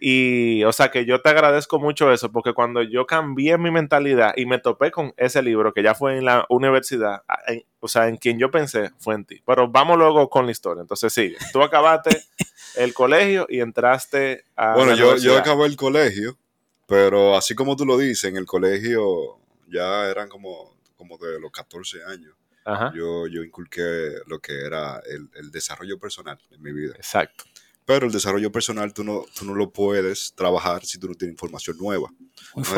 Y, 0.00 0.62
o 0.62 0.72
sea, 0.72 0.92
que 0.92 1.04
yo 1.04 1.20
te 1.20 1.28
agradezco 1.28 1.80
mucho 1.80 2.12
eso, 2.12 2.30
porque 2.30 2.52
cuando 2.52 2.82
yo 2.82 3.04
cambié 3.06 3.58
mi 3.58 3.72
mentalidad 3.72 4.32
y 4.36 4.46
me 4.46 4.58
topé 4.58 4.92
con 4.92 5.12
ese 5.16 5.42
libro, 5.42 5.74
que 5.74 5.82
ya 5.82 5.94
fue 5.94 6.16
en 6.16 6.24
la 6.24 6.46
universidad, 6.48 7.22
o 7.80 7.88
sea, 7.88 8.06
en 8.06 8.16
quien 8.16 8.38
yo 8.38 8.50
pensé 8.50 8.92
fue 8.98 9.16
en 9.16 9.24
ti. 9.24 9.42
Pero 9.44 9.68
vamos 9.68 9.98
luego 9.98 10.30
con 10.30 10.46
la 10.46 10.52
historia. 10.52 10.82
Entonces, 10.82 11.12
sí, 11.12 11.34
tú 11.52 11.62
acabaste 11.62 12.10
el 12.76 12.94
colegio 12.94 13.46
y 13.48 13.60
entraste 13.60 14.44
a. 14.54 14.74
Bueno, 14.74 14.94
yo, 14.94 15.16
yo 15.16 15.36
acabé 15.36 15.66
el 15.66 15.76
colegio, 15.76 16.38
pero 16.86 17.36
así 17.36 17.56
como 17.56 17.74
tú 17.74 17.84
lo 17.84 17.98
dices, 17.98 18.24
en 18.24 18.36
el 18.36 18.46
colegio 18.46 19.40
ya 19.66 20.08
eran 20.08 20.28
como, 20.28 20.76
como 20.96 21.18
de 21.18 21.40
los 21.40 21.50
14 21.50 22.04
años. 22.04 22.34
Yo, 22.94 23.26
yo 23.26 23.42
inculqué 23.42 24.12
lo 24.26 24.40
que 24.40 24.52
era 24.52 25.00
el, 25.06 25.30
el 25.36 25.50
desarrollo 25.50 25.98
personal 25.98 26.38
en 26.50 26.60
mi 26.60 26.70
vida. 26.70 26.92
Exacto. 26.96 27.44
Pero 27.88 28.04
el 28.04 28.12
desarrollo 28.12 28.52
personal 28.52 28.92
tú 28.92 29.02
no, 29.02 29.24
tú 29.34 29.46
no 29.46 29.54
lo 29.54 29.72
puedes 29.72 30.34
trabajar 30.34 30.84
si 30.84 30.98
tú 30.98 31.08
no 31.08 31.14
tienes 31.14 31.32
información 31.32 31.78
nueva. 31.78 32.12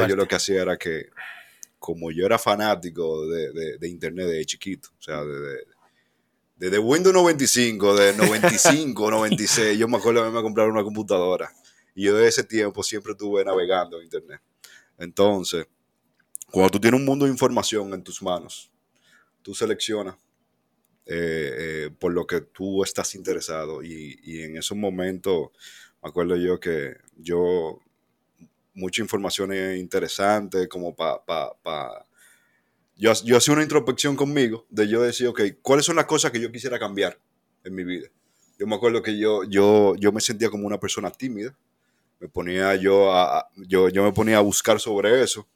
yo 0.09 0.15
lo 0.15 0.29
que 0.29 0.37
hacía 0.37 0.63
era 0.63 0.77
que, 0.77 1.07
como 1.81 2.13
yo 2.13 2.25
era 2.25 2.39
fanático 2.39 3.27
de, 3.27 3.77
de, 3.77 3.89
Internet 3.89 4.29
de 4.29 4.47
chiquito, 4.47 4.91
o 4.97 5.03
sea, 5.03 5.25
desde 5.25 5.65
de, 6.59 6.71
de, 6.71 6.79
Windows 6.79 7.13
95, 7.13 7.97
de 7.97 8.13
95, 8.13 9.11
96, 9.11 9.77
yo 9.81 9.89
me 9.89 9.97
acuerdo 9.97 10.23
de 10.23 10.31
me 10.31 10.43
compraron 10.43 10.75
una 10.75 10.85
computadora. 10.85 11.53
Y 11.93 12.05
yo 12.05 12.15
de 12.15 12.29
ese 12.29 12.45
tiempo 12.45 12.85
siempre 12.85 13.11
estuve 13.11 13.45
navegando 13.45 13.99
en 13.99 14.05
Internet. 14.05 14.41
Entonces, 14.97 15.67
cuando 16.53 16.71
tú 16.71 16.79
tienes 16.79 17.01
un 17.01 17.05
mundo 17.05 17.25
de 17.25 17.33
información 17.33 17.93
en 17.95 18.05
tus 18.05 18.23
manos, 18.23 18.71
tú 19.43 19.57
seleccionas 19.57 20.15
eh, 21.13 21.55
eh, 21.59 21.91
por 21.99 22.13
lo 22.13 22.25
que 22.25 22.41
tú 22.41 22.85
estás 22.85 23.17
interesado. 23.17 23.83
Y, 23.83 24.43
en 24.43 24.57
esos 24.57 24.79
momentos, 24.79 25.49
me 26.01 26.09
acuerdo 26.09 26.37
yo 26.37 26.61
que 26.61 26.95
yo, 27.17 27.81
mucha 28.75 29.03
información 29.03 29.53
interesante, 29.77 30.69
como 30.69 30.95
para... 30.95 31.19
Pa, 31.25 32.07
yo, 32.97 33.13
yo 33.25 33.39
hacía 33.39 33.55
una 33.55 33.65
introspección 33.65 34.15
conmigo, 34.15 34.67
de 34.71 34.87
yo 34.87 35.03
decir, 35.03 35.27
ok, 35.27 35.41
¿cuáles 35.63 35.85
son 35.85 35.97
las 35.97 36.05
cosas 36.05 36.31
que 36.31 36.41
yo 36.41 36.53
quisiera 36.53 36.79
cambiar 36.79 37.19
en 37.65 37.75
mi 37.75 37.83
vida? 37.83 38.09
Yo 38.57 38.69
me 38.69 38.77
acuerdo 38.77 39.03
que 39.03 39.19
yo, 39.19 39.43
yo, 39.45 39.97
yo 39.97 40.13
me 40.13 40.21
sentía 40.21 40.49
como 40.49 40.65
una 40.65 40.79
persona 40.79 41.11
tímida, 41.11 41.57
me 42.21 42.29
ponía 42.29 42.77
yo 42.77 43.13
a, 43.13 43.51
yo, 43.57 43.89
yo 43.89 44.05
me 44.05 44.13
ponía 44.13 44.37
a 44.37 44.43
buscar 44.43 44.79
sobre 44.79 45.23
eso. 45.23 45.49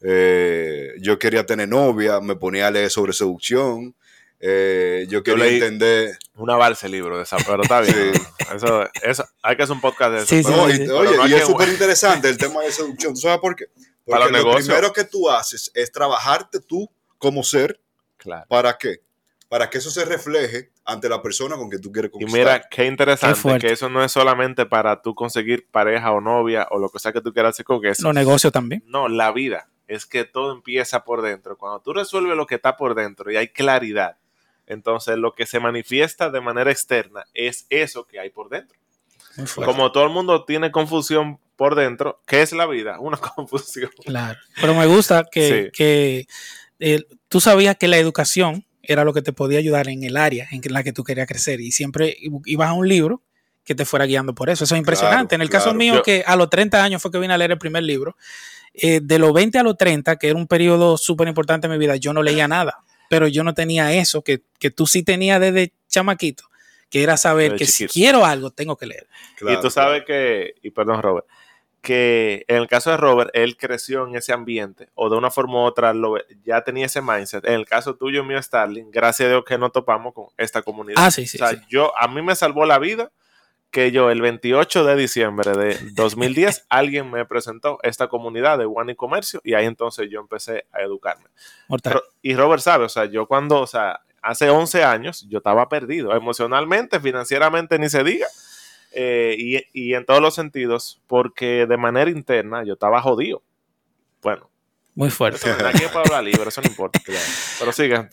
Eh, 0.00 0.94
yo 1.00 1.16
quería 1.16 1.46
tener 1.46 1.68
novia, 1.68 2.20
me 2.20 2.34
ponía 2.34 2.66
a 2.66 2.70
leer 2.72 2.90
sobre 2.90 3.12
seducción, 3.12 3.94
eh, 4.40 5.06
yo 5.08 5.22
quería 5.22 5.46
entender. 5.46 6.18
Una 6.34 6.56
balsa 6.56 6.88
libro 6.88 7.16
de 7.16 7.22
esa, 7.22 7.36
pero 7.38 7.62
está 7.62 7.80
bien. 7.80 8.12
eso, 8.54 8.88
eso, 9.02 9.24
hay 9.42 9.56
que 9.56 9.62
hacer 9.62 9.74
un 9.74 9.80
podcast 9.80 10.30
de 10.30 10.40
eso. 10.40 10.62
oye, 10.62 10.86
y 11.28 11.34
es 11.34 11.46
súper 11.46 11.68
interesante 11.68 12.28
el 12.28 12.36
tema 12.36 12.62
de 12.62 12.72
seducción. 12.72 13.14
¿Tú 13.14 13.20
sabes 13.20 13.38
por 13.38 13.56
qué? 13.56 13.66
Porque 14.04 14.30
lo 14.30 14.54
primero 14.54 14.92
que 14.92 15.04
tú 15.04 15.28
haces 15.28 15.70
es 15.74 15.90
trabajarte 15.90 16.60
tú 16.60 16.88
como 17.18 17.42
ser. 17.42 17.80
Claro. 18.18 18.46
¿Para 18.48 18.76
qué? 18.78 19.00
Para 19.48 19.70
que 19.70 19.78
eso 19.78 19.90
se 19.90 20.04
refleje 20.04 20.70
ante 20.84 21.08
la 21.08 21.22
persona 21.22 21.56
con 21.56 21.70
que 21.70 21.78
tú 21.78 21.90
quieres 21.90 22.10
conquistar. 22.10 22.38
Y 22.38 22.42
mira, 22.42 22.62
qué 22.68 22.86
interesante 22.86 23.58
que 23.58 23.72
eso 23.72 23.88
no 23.88 24.02
es 24.02 24.12
solamente 24.12 24.66
para 24.66 25.02
tú 25.02 25.14
conseguir 25.14 25.66
pareja 25.70 26.12
o 26.12 26.20
novia 26.20 26.66
o 26.70 26.78
lo 26.78 26.88
que 26.88 26.98
sea 26.98 27.12
que 27.12 27.20
tú 27.20 27.32
quieras 27.32 27.50
hacer 27.50 27.64
con 27.64 27.84
eso. 27.84 28.02
Los 28.02 28.14
negocios 28.14 28.52
también. 28.52 28.82
No, 28.86 29.08
la 29.08 29.32
vida. 29.32 29.68
Es 29.88 30.06
que 30.06 30.24
todo 30.24 30.52
empieza 30.52 31.04
por 31.04 31.22
dentro. 31.22 31.56
Cuando 31.56 31.80
tú 31.80 31.92
resuelves 31.92 32.36
lo 32.36 32.46
que 32.46 32.56
está 32.56 32.76
por 32.76 32.94
dentro 32.94 33.30
y 33.30 33.36
hay 33.36 33.48
claridad, 33.48 34.16
entonces, 34.66 35.16
lo 35.16 35.32
que 35.32 35.46
se 35.46 35.60
manifiesta 35.60 36.30
de 36.30 36.40
manera 36.40 36.70
externa 36.70 37.24
es 37.34 37.66
eso 37.70 38.06
que 38.06 38.18
hay 38.18 38.30
por 38.30 38.48
dentro. 38.48 38.78
Como 39.54 39.92
todo 39.92 40.04
el 40.04 40.10
mundo 40.10 40.44
tiene 40.44 40.72
confusión 40.72 41.38
por 41.56 41.74
dentro, 41.74 42.20
¿qué 42.26 42.42
es 42.42 42.52
la 42.52 42.66
vida? 42.66 42.98
Una 43.00 43.16
confusión. 43.16 43.90
Claro. 44.04 44.38
Pero 44.60 44.74
me 44.74 44.86
gusta 44.86 45.24
que, 45.30 46.26
eh, 46.78 47.04
tú 47.28 47.40
sabías 47.40 47.76
que 47.76 47.88
la 47.88 47.98
educación 47.98 48.64
era 48.82 49.04
lo 49.04 49.12
que 49.12 49.22
te 49.22 49.32
podía 49.32 49.58
ayudar 49.58 49.88
en 49.88 50.04
el 50.04 50.16
área 50.16 50.46
en 50.50 50.60
la 50.72 50.82
que 50.82 50.92
tú 50.92 51.02
querías 51.02 51.26
crecer 51.26 51.60
y 51.60 51.72
siempre 51.72 52.16
ibas 52.44 52.68
a 52.68 52.72
un 52.72 52.88
libro 52.88 53.22
que 53.64 53.74
te 53.74 53.84
fuera 53.84 54.06
guiando 54.06 54.34
por 54.34 54.48
eso. 54.48 54.64
Eso 54.64 54.74
es 54.74 54.78
impresionante. 54.78 55.34
en 55.34 55.42
el 55.42 55.50
caso 55.50 55.74
mío, 55.74 56.02
que 56.02 56.22
a 56.24 56.36
los 56.36 56.48
30 56.48 56.82
años 56.82 57.02
fue 57.02 57.10
que 57.10 57.18
vine 57.18 57.34
a 57.34 57.38
leer 57.38 57.50
el 57.52 57.58
primer 57.58 57.82
libro, 57.82 58.16
eh, 58.74 59.00
de 59.02 59.18
los 59.18 59.32
20 59.32 59.58
a 59.58 59.62
los 59.64 59.76
30, 59.76 60.16
que 60.16 60.28
era 60.28 60.36
un 60.36 60.46
periodo 60.46 60.96
súper 60.96 61.26
importante 61.26 61.66
en 61.66 61.72
mi 61.72 61.78
vida, 61.78 61.96
yo 61.96 62.12
no 62.12 62.22
leía 62.22 62.46
nada 62.46 62.84
pero 63.08 63.28
yo 63.28 63.44
no 63.44 63.54
tenía 63.54 63.92
eso 63.92 64.22
que, 64.22 64.42
tú 64.74 64.86
sí 64.86 65.02
tenías 65.02 65.40
desde 65.40 65.72
chamaquito, 65.88 66.44
que 66.90 67.02
era 67.02 67.16
saber 67.16 67.56
que 67.56 67.66
si 67.66 67.86
quiero 67.86 68.24
algo, 68.24 68.50
tengo 68.50 68.76
que 68.76 68.86
leer. 68.86 69.06
y 69.40 69.60
tú 69.60 69.70
sabes 69.70 70.04
que, 70.04 70.54
y 70.62 70.70
perdón 70.70 71.02
Robert, 71.02 71.26
que 71.86 72.44
en 72.48 72.56
el 72.56 72.66
caso 72.66 72.90
de 72.90 72.96
Robert, 72.96 73.30
él 73.32 73.56
creció 73.56 74.08
en 74.08 74.16
ese 74.16 74.32
ambiente, 74.32 74.88
o 74.94 75.08
de 75.08 75.16
una 75.16 75.30
forma 75.30 75.54
u 75.54 75.66
otra 75.66 75.94
ya 76.44 76.62
tenía 76.62 76.86
ese 76.86 77.00
mindset. 77.00 77.44
En 77.44 77.52
el 77.52 77.64
caso 77.64 77.94
tuyo, 77.94 78.24
mío, 78.24 78.42
Starling, 78.42 78.90
gracias 78.90 79.28
a 79.28 79.30
Dios 79.30 79.44
que 79.44 79.56
nos 79.56 79.70
topamos 79.70 80.12
con 80.12 80.26
esta 80.36 80.62
comunidad. 80.62 80.96
Ah, 80.98 81.12
sí, 81.12 81.28
sí. 81.28 81.38
O 81.40 81.46
sea, 81.46 81.64
yo, 81.68 81.96
a 81.96 82.08
mí 82.08 82.22
me 82.22 82.34
salvó 82.34 82.66
la 82.66 82.80
vida 82.80 83.12
que 83.70 83.92
yo 83.92 84.10
el 84.10 84.22
28 84.22 84.84
de 84.84 84.96
diciembre 84.96 85.52
de 85.52 85.78
2010 85.94 86.66
alguien 86.68 87.10
me 87.10 87.24
presentó 87.26 87.78
esta 87.82 88.08
comunidad 88.08 88.58
de 88.58 88.64
One 88.64 88.92
y 88.92 88.96
Comercio 88.96 89.40
y 89.44 89.54
ahí 89.54 89.66
entonces 89.66 90.08
yo 90.10 90.20
empecé 90.20 90.66
a 90.72 90.82
educarme. 90.82 91.26
y 92.22 92.34
Robert 92.34 92.62
sabe, 92.62 92.84
o 92.84 92.88
sea, 92.88 93.04
yo 93.06 93.26
cuando, 93.26 93.60
o 93.60 93.66
sea, 93.66 94.00
hace 94.22 94.50
11 94.50 94.84
años 94.84 95.26
yo 95.28 95.38
estaba 95.38 95.68
perdido 95.68 96.14
emocionalmente, 96.14 97.00
financieramente 97.00 97.78
ni 97.78 97.88
se 97.88 98.02
diga. 98.02 98.26
Eh, 98.98 99.66
y, 99.74 99.94
en 99.94 100.06
todos 100.06 100.22
los 100.22 100.34
sentidos, 100.34 101.02
porque 101.06 101.66
de 101.66 101.76
manera 101.76 102.10
interna 102.10 102.64
yo 102.64 102.72
estaba 102.72 103.02
jodido. 103.02 103.42
Bueno. 104.22 104.50
Muy 104.94 105.10
fuerte. 105.10 105.50
Aquí 105.50 105.82
puedo 105.92 106.06
hablar 106.06 106.24
libre, 106.24 106.48
eso 106.48 106.62
no 106.62 106.68
importa. 106.68 106.98
Pero 107.58 107.72
sigue, 107.72 108.08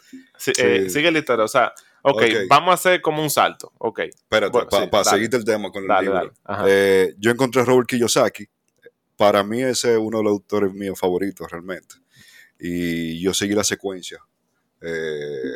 eh, 0.58 0.90
sigue 0.90 1.12
la 1.12 1.20
historia. 1.20 1.46
O 1.46 1.48
sea, 1.48 1.74
Ok, 2.06 2.22
vamos 2.50 2.72
a 2.72 2.74
hacer 2.74 3.02
como 3.02 3.24
un 3.24 3.30
salto. 3.30 3.72
Ok. 3.78 4.00
Espérate, 4.00 4.88
para 4.90 5.04
seguirte 5.06 5.38
el 5.38 5.46
tema 5.46 5.72
con 5.72 5.90
el 5.90 6.04
libro. 6.04 6.34
Eh, 6.68 7.16
yo 7.18 7.32
encontré 7.32 7.62
a 7.62 7.66
Robert 7.66 7.88
Kiyosaki. 7.88 8.46
Para 9.16 9.44
mí 9.44 9.62
ese 9.62 9.94
es 9.94 10.00
uno 10.00 10.18
de 10.18 10.24
los 10.26 10.32
autores 10.32 10.74
míos 10.74 11.00
favoritos 11.00 11.50
realmente. 11.50 11.96
Y 12.60 13.22
yo 13.22 13.34
seguí 13.34 13.54
la 13.54 13.64
secuencia. 13.64 14.20
Eh, 14.82 15.54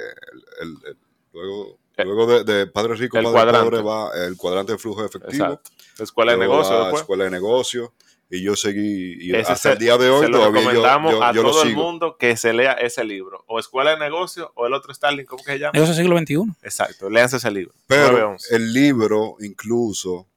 luego 1.34 1.80
eh, 1.98 2.06
luego 2.06 2.44
de, 2.44 2.68
Padre 2.68 2.96
Rico, 2.96 3.22
Padre 3.22 3.60
Pobre 3.60 3.82
va 3.82 4.12
el 4.26 4.38
cuadrante 4.38 4.74
de 4.74 4.78
flujo 4.78 5.04
efectivo. 5.04 5.60
Escuela 6.00 6.32
de 6.34 6.38
negocio. 6.38 6.96
Escuela 6.96 7.24
de 7.26 7.32
negocio 7.32 7.94
y 8.30 8.42
yo 8.42 8.56
seguí 8.56 9.18
y 9.20 9.36
hasta 9.36 9.74
el 9.74 9.80
día 9.80 9.98
de 9.98 10.10
hoy 10.10 10.26
se 10.26 10.32
lo 10.32 10.52
recomendamos 10.52 11.16
a 11.22 11.34
todo 11.34 11.64
el 11.64 11.76
mundo 11.76 12.18
que 12.18 12.36
se 12.36 12.54
lea 12.54 12.74
ese 12.74 13.04
libro 13.04 13.44
o 13.48 13.60
Escuela 13.60 13.92
de 13.92 14.00
Negocios 14.00 14.50
o 14.56 14.68
el 14.68 14.74
otro 14.74 14.94
Starling 14.94 15.26
¿cómo 15.26 15.44
que 15.44 15.54
se 15.54 15.60
llama? 15.60 15.72
Negocio 15.74 15.96
siglo 15.96 16.18
XXI 16.18 16.36
exacto, 16.62 17.10
léanse 17.10 17.38
ese 17.38 17.52
libro 17.52 17.74
pero 17.86 18.36
el 18.50 18.74
libro 18.74 19.38
incluso 19.40 20.28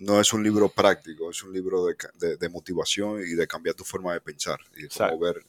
no 0.00 0.20
es 0.20 0.32
un 0.32 0.42
libro 0.42 0.68
práctico 0.68 1.30
es 1.30 1.42
un 1.42 1.52
libro 1.52 1.86
de, 1.86 2.36
de, 2.36 2.48
motivación 2.48 3.20
y 3.20 3.34
de 3.34 3.46
cambiar 3.46 3.74
tu 3.74 3.84
forma 3.84 4.12
de 4.12 4.20
pensar 4.20 4.58
y 4.76 4.82
de 4.82 4.88
cómo 4.88 5.18
ver, 5.18 5.42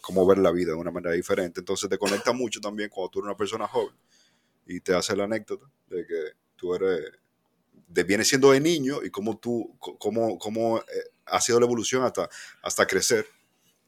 cómo 0.00 0.26
ver 0.26 0.38
la 0.38 0.50
vida 0.50 0.72
de 0.72 0.78
una 0.78 0.90
manera 0.90 1.14
diferente. 1.14 1.60
Entonces 1.60 1.88
te 1.88 1.98
conecta 1.98 2.32
mucho 2.32 2.60
también 2.60 2.88
cuando 2.90 3.10
tú 3.10 3.18
eres 3.20 3.26
una 3.26 3.36
persona 3.36 3.66
joven 3.66 3.94
y 4.66 4.80
te 4.80 4.94
hace 4.94 5.14
la 5.16 5.24
anécdota 5.24 5.66
de 5.88 6.06
que 6.06 6.20
tú 6.56 6.74
eres 6.74 7.12
de 7.86 8.04
viene 8.04 8.24
siendo 8.24 8.52
de 8.52 8.60
niño 8.60 9.02
y 9.02 9.10
cómo 9.10 9.38
tú, 9.38 9.76
cómo, 9.78 10.38
cómo 10.38 10.78
eh, 10.78 10.82
ha 11.26 11.40
sido 11.40 11.60
la 11.60 11.66
evolución 11.66 12.02
hasta, 12.04 12.28
hasta 12.62 12.86
crecer. 12.86 13.26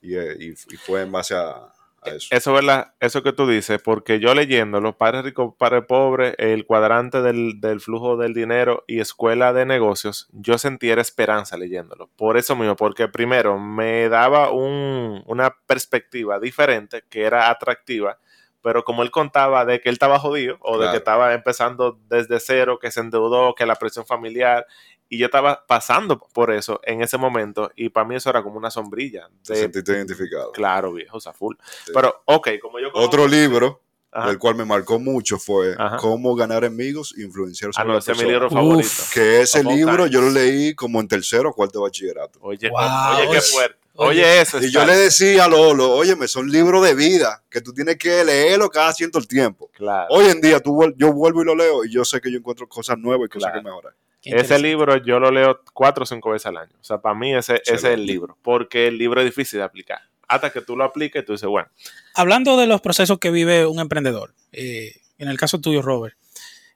Y, 0.00 0.17
eh, 0.17 0.37
y, 0.38 0.52
fue 0.76 1.02
en 1.02 1.11
base 1.11 1.35
a, 1.35 1.73
eso. 2.05 2.28
Eso, 2.31 2.52
¿verdad? 2.52 2.95
Eso 3.00 3.25
que 3.25 3.33
tú 3.33 3.49
dices, 3.49 3.83
porque 3.83 4.21
yo 4.21 4.33
leyendo 4.33 4.97
Padre 4.97 5.23
Rico, 5.23 5.57
Padre 5.59 5.83
Pobre, 5.83 6.37
el 6.38 6.64
cuadrante 6.64 7.21
del, 7.21 7.61
del, 7.61 7.81
flujo 7.81 8.17
del 8.17 8.35
dinero 8.35 8.85
y 8.87 9.00
escuela 9.00 9.52
de 9.52 9.67
negocios, 9.67 10.28
yo 10.31 10.57
sentía 10.59 10.95
esperanza 10.95 11.57
leyéndolo. 11.57 12.09
Por 12.17 12.37
eso 12.37 12.55
mismo, 12.55 12.76
porque 12.76 13.09
primero 13.09 13.59
me 13.59 14.09
daba 14.09 14.52
un, 14.52 15.25
una 15.26 15.57
perspectiva 15.67 16.38
diferente 16.38 17.02
que 17.11 17.23
era 17.23 17.50
atractiva 17.50 18.19
pero 18.68 18.84
como 18.84 19.02
él 19.02 19.10
contaba 19.10 19.64
de 19.64 19.80
que 19.80 19.88
él 19.88 19.94
estaba 19.94 20.18
jodido 20.18 20.58
o 20.60 20.76
de 20.76 20.90
que 20.90 20.98
estaba 20.98 21.32
empezando 21.32 21.98
desde 22.10 22.38
cero, 22.38 22.78
que 22.78 22.90
se 22.90 23.00
endeudó, 23.00 23.54
que 23.54 23.64
la 23.64 23.76
presión 23.76 24.04
familiar, 24.04 24.66
y 25.08 25.16
yo 25.16 25.25
estaba 25.25 25.64
pasando 25.66 26.18
por 26.18 26.52
eso 26.52 26.78
en 26.84 27.00
ese 27.00 27.16
momento 27.16 27.70
y 27.76 27.88
para 27.88 28.06
mí 28.06 28.16
eso 28.16 28.28
era 28.28 28.42
como 28.42 28.58
una 28.58 28.70
sombrilla. 28.70 29.28
De, 29.28 29.54
Te 29.54 29.56
sentiste 29.56 29.92
identificado. 29.92 30.52
Claro, 30.52 30.92
viejo, 30.92 31.16
o 31.16 31.20
sea, 31.20 31.32
full. 31.32 31.54
Pero, 31.94 32.20
ok, 32.26 32.50
como 32.60 32.78
yo... 32.78 32.90
Otro 32.92 33.26
libro 33.26 33.80
el 34.12 34.38
cual 34.38 34.56
me 34.56 34.66
marcó 34.66 34.98
mucho 34.98 35.38
fue 35.38 35.75
Cómo 35.98 36.34
ganar 36.34 36.62
amigos 36.66 37.14
e 37.16 37.22
influenciar 37.22 37.72
sobre 37.72 37.94
ah, 37.94 37.96
ese 37.96 38.12
es 38.12 38.18
mi 38.18 38.25
libro 38.25 38.50
favorito. 38.50 38.90
Que 39.14 39.40
ese 39.40 39.64
libro 39.64 40.08
yo 40.08 40.20
lo 40.20 40.28
leí 40.28 40.75
como 40.75 41.00
en 41.00 41.08
tercero 41.08 41.48
o 41.48 41.54
cuarto 41.54 41.80
bachillerato. 41.80 42.38
Oye, 42.42 42.70
oye, 42.70 43.28
qué 43.32 43.40
fuerte. 43.40 43.88
Oye, 44.00 44.40
eso. 44.40 44.62
Y 44.62 44.71
yo 44.71 44.85
le 44.85 44.95
decía 44.97 45.45
a 45.45 45.49
Lolo, 45.49 45.90
oye, 45.90 46.14
me 46.14 46.28
son 46.28 46.50
libros 46.50 46.85
de 46.87 46.95
vida 46.95 47.43
que 47.50 47.61
tú 47.61 47.73
tienes 47.75 47.97
que 47.97 48.25
leerlo 48.25 48.71
cada 48.71 48.93
cierto 48.93 49.21
tiempo. 49.23 49.71
Claro. 49.75 50.07
Hoy 50.11 50.26
en 50.26 50.40
día 50.40 50.61
tú, 50.61 50.95
yo 50.97 51.12
vuelvo 51.12 51.43
y 51.43 51.45
lo 51.45 51.57
leo 51.57 51.85
y 51.85 51.90
yo 51.90 52.05
sé 52.05 52.21
que 52.21 52.31
yo 52.31 52.38
encuentro 52.38 52.69
cosas 52.69 52.97
nuevas 52.99 53.26
y 53.26 53.28
cosas 53.28 53.50
Claro. 53.50 53.61
que 53.61 53.64
mejorar. 53.64 53.95
Ese 54.23 54.59
libro 54.59 54.97
yo 55.05 55.19
lo 55.19 55.31
leo 55.31 55.61
cuatro 55.73 56.05
o 56.05 56.07
cinco 56.07 56.31
veces 56.31 56.47
al 56.47 56.59
año. 56.59 56.73
O 56.81 56.85
sea, 56.85 56.99
para 56.99 57.14
mí 57.14 57.35
ese, 57.35 57.57
ese 57.64 57.75
es 57.75 57.85
el 57.85 58.07
libro. 58.07 58.37
Porque 58.43 58.87
el 58.87 58.99
libro 58.99 59.21
es 59.21 59.26
difícil 59.26 59.59
de 59.59 59.64
aplicar. 59.64 60.00
Hasta 60.28 60.50
que 60.50 60.61
tú 60.61 60.76
lo 60.76 60.85
apliques, 60.85 61.25
tú 61.25 61.33
dices, 61.33 61.49
bueno, 61.49 61.69
Hablando 62.14 62.57
de 62.57 62.67
los 62.67 62.81
procesos 62.81 63.19
que 63.19 63.31
vive 63.31 63.67
un 63.67 63.81
emprendedor, 63.81 64.35
eh, 64.52 64.93
en 65.19 65.28
el 65.28 65.38
caso 65.38 65.61
tuyo, 65.61 65.83
Robert, 65.83 66.14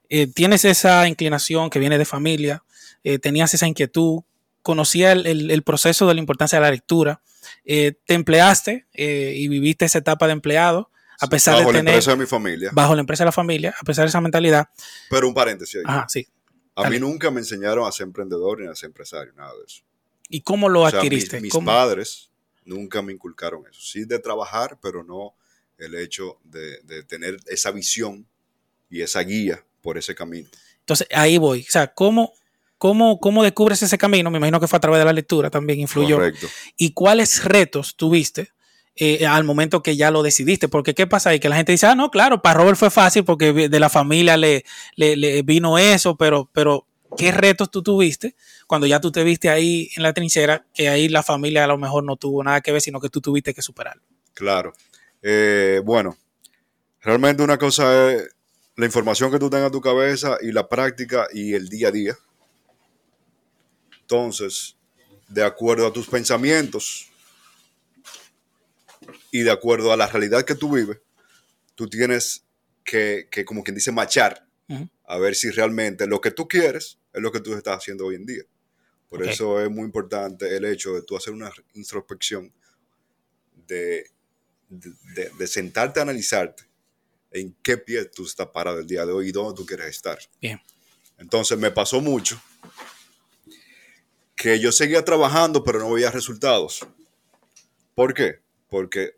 eh, 0.09 0.27
tienes 0.27 0.65
esa 0.65 1.07
inclinación 1.07 1.69
que 1.69 1.79
viene 1.79 1.97
de 1.97 2.05
familia, 2.05 2.63
eh, 3.03 3.19
tenías 3.19 3.53
esa 3.53 3.67
inquietud, 3.67 4.23
conocías 4.63 5.13
el, 5.13 5.27
el- 5.27 5.51
el 5.51 5.61
proceso 5.63 6.07
de 6.07 6.15
la 6.15 6.19
importancia 6.19 6.57
de 6.57 6.63
la 6.63 6.71
lectura, 6.71 7.21
eh, 7.65 7.93
te 8.05 8.15
empleaste 8.15 8.87
eh, 8.93 9.33
y 9.37 9.47
viviste 9.47 9.85
esa 9.85 9.99
etapa 9.99 10.25
de 10.25 10.33
empleado, 10.33 10.89
a 11.19 11.27
pesar 11.27 11.55
Bajo 11.55 11.67
de 11.67 11.73
la 11.73 11.79
tener 11.79 11.93
empresa 11.93 12.11
de 12.11 12.17
mi 12.17 12.25
familia. 12.25 12.69
bajo 12.73 12.95
la 12.95 13.01
empresa 13.01 13.23
de 13.23 13.27
la 13.27 13.31
familia, 13.31 13.75
a 13.79 13.83
pesar 13.83 14.05
de 14.05 14.09
esa 14.09 14.19
mentalidad. 14.21 14.67
Pero 15.09 15.27
un 15.27 15.33
paréntesis 15.33 15.75
ahí. 15.75 15.83
Ajá, 15.85 16.05
sí. 16.09 16.27
a 16.75 16.83
dale. 16.83 16.95
mí 16.95 16.99
nunca 16.99 17.29
me 17.31 17.39
enseñaron 17.41 17.87
a 17.87 17.91
ser 17.91 18.05
emprendedor 18.07 18.59
ni 18.61 18.67
a 18.67 18.75
ser 18.75 18.87
empresario, 18.87 19.31
nada 19.33 19.51
de 19.53 19.63
eso. 19.67 19.83
¿Y 20.29 20.41
cómo 20.41 20.67
lo 20.69 20.81
O 20.81 20.89
sea, 20.89 20.99
adquiriste? 20.99 21.35
mis, 21.37 21.43
mis 21.43 21.51
¿Cómo? 21.53 21.67
padres 21.67 22.31
nunca 22.65 23.01
me 23.01 23.13
inculcaron 23.13 23.63
eso. 23.69 23.79
Sí 23.81 24.05
de 24.05 24.19
trabajar, 24.19 24.79
pero 24.81 25.03
no 25.03 25.35
el 25.77 25.95
hecho 25.95 26.39
de, 26.45 26.79
de 26.83 27.03
tener 27.03 27.37
esa 27.47 27.71
visión 27.71 28.25
y 28.89 29.01
esa 29.01 29.19
guía 29.21 29.63
por 29.81 29.97
ese 29.97 30.15
camino. 30.15 30.49
Entonces, 30.79 31.07
ahí 31.11 31.37
voy. 31.37 31.61
O 31.61 31.71
sea, 31.71 31.93
¿cómo, 31.93 32.33
cómo, 32.77 33.19
¿cómo 33.19 33.43
descubres 33.43 33.81
ese 33.81 33.97
camino? 33.97 34.29
Me 34.31 34.37
imagino 34.37 34.59
que 34.59 34.67
fue 34.67 34.77
a 34.77 34.79
través 34.81 34.99
de 34.99 35.05
la 35.05 35.13
lectura, 35.13 35.49
también 35.49 35.79
influyó. 35.79 36.17
Correcto. 36.17 36.47
¿Y 36.77 36.93
cuáles 36.93 37.43
retos 37.43 37.95
tuviste 37.95 38.51
eh, 38.95 39.25
al 39.25 39.43
momento 39.43 39.81
que 39.81 39.95
ya 39.95 40.11
lo 40.11 40.21
decidiste? 40.23 40.67
Porque 40.67 40.93
¿qué 40.93 41.07
pasa 41.07 41.29
ahí? 41.31 41.39
Que 41.39 41.49
la 41.49 41.55
gente 41.55 41.71
dice, 41.71 41.87
ah, 41.87 41.95
no, 41.95 42.11
claro, 42.11 42.41
para 42.41 42.59
Robert 42.59 42.77
fue 42.77 42.89
fácil 42.91 43.23
porque 43.23 43.53
de 43.53 43.79
la 43.79 43.89
familia 43.89 44.37
le, 44.37 44.65
le- 44.95 45.15
le 45.15 45.41
vino 45.41 45.77
eso, 45.77 46.15
pero, 46.17 46.49
pero 46.53 46.85
¿qué 47.17 47.31
retos 47.31 47.71
tú 47.71 47.81
tuviste 47.83 48.35
cuando 48.67 48.87
ya 48.87 48.99
tú 48.99 49.11
te 49.11 49.23
viste 49.23 49.49
ahí 49.49 49.89
en 49.95 50.03
la 50.03 50.13
trinchera, 50.13 50.65
que 50.73 50.89
ahí 50.89 51.07
la 51.09 51.23
familia 51.23 51.63
a 51.63 51.67
lo 51.67 51.77
mejor 51.77 52.03
no 52.03 52.15
tuvo 52.17 52.43
nada 52.43 52.61
que 52.61 52.71
ver, 52.71 52.81
sino 52.81 52.99
que 52.99 53.09
tú 53.09 53.21
tuviste 53.21 53.53
que 53.53 53.61
superarlo? 53.61 54.01
Claro. 54.33 54.73
Eh, 55.21 55.79
bueno, 55.85 56.17
realmente 57.01 57.43
una 57.43 57.57
cosa 57.57 58.11
es 58.13 58.29
la 58.75 58.85
información 58.85 59.31
que 59.31 59.39
tú 59.39 59.49
tengas 59.49 59.67
en 59.67 59.71
tu 59.71 59.81
cabeza 59.81 60.37
y 60.41 60.51
la 60.51 60.67
práctica 60.67 61.27
y 61.31 61.53
el 61.53 61.69
día 61.69 61.89
a 61.89 61.91
día. 61.91 62.17
Entonces, 64.03 64.75
de 65.29 65.43
acuerdo 65.43 65.87
a 65.87 65.93
tus 65.93 66.07
pensamientos 66.07 67.07
y 69.31 69.41
de 69.41 69.51
acuerdo 69.51 69.91
a 69.91 69.97
la 69.97 70.07
realidad 70.07 70.43
que 70.45 70.55
tú 70.55 70.71
vives, 70.75 70.99
tú 71.75 71.87
tienes 71.89 72.43
que, 72.83 73.27
que 73.31 73.43
como 73.45 73.63
quien 73.63 73.75
dice, 73.75 73.91
machar 73.91 74.45
a 75.05 75.17
ver 75.17 75.35
si 75.35 75.49
realmente 75.51 76.07
lo 76.07 76.21
que 76.21 76.31
tú 76.31 76.47
quieres 76.47 76.97
es 77.13 77.21
lo 77.21 77.31
que 77.31 77.39
tú 77.39 77.53
estás 77.53 77.77
haciendo 77.77 78.05
hoy 78.05 78.15
en 78.15 78.25
día. 78.25 78.43
Por 79.09 79.21
eso 79.31 79.61
es 79.61 79.69
muy 79.69 79.83
importante 79.85 80.55
el 80.55 80.65
hecho 80.65 80.93
de 80.93 81.01
tú 81.03 81.15
hacer 81.15 81.33
una 81.33 81.51
introspección 81.73 82.51
de, 83.67 84.09
de, 84.69 84.91
de- 85.15 85.29
de 85.37 85.47
sentarte 85.47 85.99
a 85.99 86.03
analizarte 86.03 86.63
en 87.31 87.55
qué 87.61 87.77
pie 87.77 88.05
tú 88.05 88.25
estás 88.25 88.47
parado 88.47 88.79
el 88.79 88.87
día 88.87 89.05
de 89.05 89.11
hoy 89.11 89.29
y 89.29 89.31
dónde 89.31 89.55
tú 89.55 89.65
quieres 89.65 89.87
estar. 89.87 90.17
Bien. 90.41 90.59
Entonces 91.17 91.57
me 91.57 91.71
pasó 91.71 92.01
mucho 92.01 92.41
que 94.43 94.59
yo 94.59 94.73
seguía 94.73 95.05
trabajando 95.05 95.63
pero 95.63 95.79
no 95.79 95.93
veía 95.93 96.11
resultados. 96.11 96.85
¿Por 97.95 98.13
qué? 98.13 98.41
Porque 98.67 99.11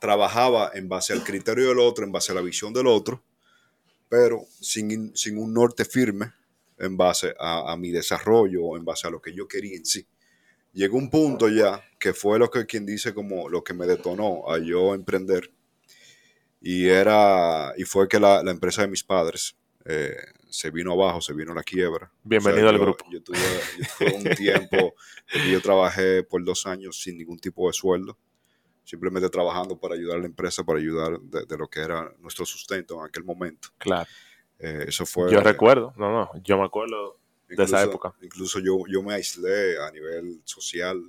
trabajaba 0.00 0.72
en 0.74 0.88
base 0.88 1.12
al 1.12 1.22
criterio 1.22 1.68
del 1.68 1.78
otro, 1.78 2.04
en 2.04 2.10
base 2.10 2.32
a 2.32 2.34
la 2.34 2.40
visión 2.40 2.72
del 2.72 2.88
otro, 2.88 3.22
pero 4.08 4.44
sin, 4.60 5.16
sin 5.16 5.38
un 5.38 5.54
norte 5.54 5.84
firme 5.84 6.32
en 6.78 6.96
base 6.96 7.32
a, 7.38 7.76
mi 7.76 7.92
desarrollo 7.92 8.64
o 8.64 8.76
en 8.76 8.84
base 8.84 9.06
a 9.06 9.10
lo 9.10 9.22
que 9.22 9.32
yo 9.32 9.46
quería 9.46 9.76
en 9.76 9.86
sí. 9.86 10.04
Llegó 10.72 10.98
un 10.98 11.10
punto 11.10 11.48
ya 11.48 11.80
que 12.00 12.12
fue 12.12 12.40
lo 12.40 12.50
que 12.50 12.66
quien 12.66 12.84
dice 12.84 13.14
como 13.14 13.48
lo 13.48 13.62
que 13.62 13.72
me 13.72 13.86
detonó 13.86 14.50
a 14.50 14.58
yo 14.58 14.96
emprender 14.96 15.52
y 16.60 16.88
era 16.88 17.72
y 17.76 17.84
fue 17.84 18.08
que 18.08 18.18
la, 18.18 18.42
la 18.42 18.50
empresa 18.50 18.82
de 18.82 18.88
mis 18.88 19.04
padres 19.04 19.56
eh, 19.84 20.16
se 20.58 20.72
vino 20.72 20.90
abajo, 20.92 21.20
se 21.20 21.32
vino 21.34 21.54
la 21.54 21.62
quiebra. 21.62 22.10
Bienvenido 22.24 22.68
al 22.68 22.76
yo- 22.78 22.82
grupo. 22.82 23.04
Yo 23.12 23.22
tuve, 23.22 23.38
yo 23.78 23.84
tuve 23.96 24.14
un 24.16 24.24
tiempo 24.34 24.94
que 25.32 25.50
yo 25.52 25.60
trabajé 25.62 26.24
por 26.24 26.42
dos 26.44 26.66
años 26.66 27.00
sin 27.00 27.16
ningún 27.16 27.38
tipo 27.38 27.68
de 27.68 27.72
sueldo, 27.72 28.18
simplemente 28.82 29.28
trabajando 29.30 29.78
para 29.78 29.94
ayudar 29.94 30.16
a 30.16 30.20
la 30.20 30.26
empresa, 30.26 30.64
para 30.64 30.80
ayudar 30.80 31.20
de, 31.20 31.46
de 31.46 31.56
lo 31.56 31.68
que 31.68 31.78
era 31.78 32.12
nuestro 32.18 32.44
sustento 32.44 32.98
en 32.98 33.06
aquel 33.06 33.22
momento. 33.22 33.68
claro. 33.78 34.08
Eh, 34.58 34.86
eso 34.88 35.06
fue. 35.06 35.30
Yo 35.30 35.38
recuerdo, 35.40 35.94
no, 35.96 36.10
no, 36.10 36.30
yo 36.42 36.58
me 36.58 36.64
acuerdo 36.64 37.20
de 37.48 37.62
esa 37.62 37.80
época. 37.84 38.12
Incluso 38.20 38.58
yo, 38.58 38.78
yo 38.88 39.00
me 39.04 39.14
aislé 39.14 39.80
a 39.80 39.92
nivel 39.92 40.40
social, 40.42 41.00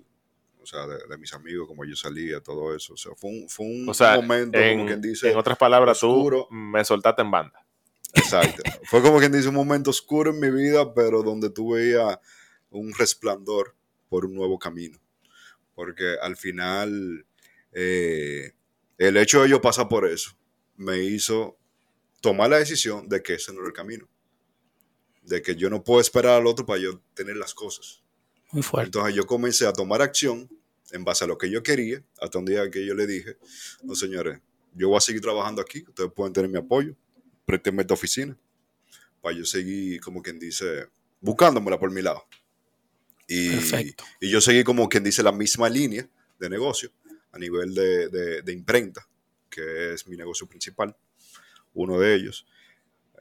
o 0.62 0.66
sea, 0.68 0.86
de, 0.86 1.00
de 1.10 1.18
mis 1.18 1.34
amigos, 1.34 1.68
como 1.68 1.84
yo 1.84 1.96
salía, 1.96 2.40
todo 2.42 2.76
eso. 2.76 2.94
O 2.94 2.98
sea, 2.98 3.14
fue 3.18 3.32
un, 3.32 3.50
fue 3.50 3.66
un 3.66 3.90
O 3.90 3.94
sea, 3.96 4.18
momento, 4.18 4.60
en, 4.60 4.78
como 4.78 4.86
quien 4.90 5.02
dice, 5.02 5.32
en 5.32 5.38
otras 5.40 5.58
palabras, 5.58 6.04
oscuro. 6.04 6.46
tú 6.48 6.54
me 6.54 6.86
soltaste 6.86 7.24
en 7.24 7.32
banda. 7.32 7.66
Exacto. 8.14 8.64
Fue 8.84 9.02
como 9.02 9.20
quien 9.20 9.32
dice 9.32 9.50
un 9.50 9.56
momento 9.56 9.90
oscuro 9.90 10.32
en 10.32 10.40
mi 10.40 10.50
vida, 10.50 10.94
pero 10.94 11.24
donde 11.24 11.50
tú 11.50 11.74
veías 11.74 12.18
un 12.70 12.94
resplandor 12.94 13.76
por 14.10 14.26
un 14.26 14.36
nuevo 14.36 14.58
camino. 14.58 15.00
Porque 15.76 16.16
al 16.22 16.36
final, 16.36 17.26
eh, 17.72 18.54
el 18.98 19.18
hecho 19.18 19.44
de 19.44 19.50
yo 19.50 19.62
pasar 19.62 19.88
por 19.88 20.08
eso 20.08 20.32
me 20.76 21.00
hizo 21.00 21.58
tomar 22.22 22.50
la 22.50 22.60
decisión 22.60 23.08
de 23.08 23.22
que 23.22 23.36
ese 23.36 23.54
no 23.54 23.60
era 23.60 23.68
el 23.68 23.74
camino. 23.74 24.08
De 25.24 25.42
que 25.42 25.56
yo 25.56 25.70
no 25.70 25.84
puedo 25.84 26.02
esperar 26.02 26.40
al 26.40 26.48
otro 26.48 26.66
para 26.66 26.80
yo 26.80 27.02
tener 27.14 27.38
las 27.38 27.54
cosas. 27.54 28.04
Muy 28.52 28.64
fuerte. 28.64 28.88
Entonces 28.88 29.16
yo 29.16 29.26
comencé 29.26 29.68
a 29.68 29.74
tomar 29.74 30.02
acción 30.02 30.50
en 30.92 31.04
base 31.04 31.24
a 31.24 31.28
lo 31.28 31.38
que 31.38 31.50
yo 31.50 31.62
quería, 31.62 32.04
hasta 32.20 32.40
un 32.40 32.46
día 32.46 32.70
que 32.72 32.86
yo 32.86 32.96
le 32.96 33.06
dije, 33.06 33.38
no 33.84 33.94
señores, 33.96 34.40
yo 34.74 34.90
voy 34.90 34.98
a 34.98 35.02
seguir 35.02 35.22
trabajando 35.22 35.62
aquí, 35.62 35.84
ustedes 35.88 36.12
pueden 36.16 36.34
tener 36.34 36.50
mi 36.50 36.58
apoyo, 36.58 36.96
préstenme 37.50 37.82
esta 37.82 37.96
oficina, 37.96 38.38
para 39.22 39.36
yo 39.36 39.44
seguir, 39.44 40.00
como 40.02 40.22
quien 40.22 40.38
dice, 40.38 40.88
buscándomela 41.20 41.80
por 41.80 41.90
mi 41.92 42.04
lado. 42.04 42.24
Y, 43.28 43.50
Perfecto. 43.50 44.04
y 44.22 44.30
yo 44.30 44.40
seguí 44.40 44.64
como 44.64 44.88
quien 44.88 45.04
dice 45.04 45.24
la 45.24 45.32
misma 45.32 45.68
línea 45.68 46.08
de 46.40 46.48
negocio 46.50 46.92
a 47.32 47.40
nivel 47.40 47.74
de, 47.74 48.08
de- 48.10 48.42
de 48.44 48.54
imprenta, 48.54 49.08
que 49.50 49.94
es 49.94 50.08
mi 50.08 50.16
negocio 50.16 50.46
principal, 50.48 50.96
uno 51.74 52.00
de 52.00 52.14
ellos. 52.14 52.46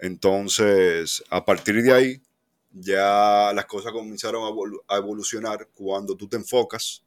Entonces, 0.01 1.25
a 1.31 1.43
partir 1.45 1.83
de 1.83 1.93
ahí, 1.93 2.23
ya 2.71 3.51
las 3.55 3.64
cosas 3.64 3.93
comenzaron 3.93 4.45
a, 4.45 4.51
evolu- 4.51 4.83
a 4.88 4.97
evolucionar 4.99 5.69
cuando 5.75 6.17
tú 6.17 6.29
te 6.29 6.37
enfocas 6.37 7.03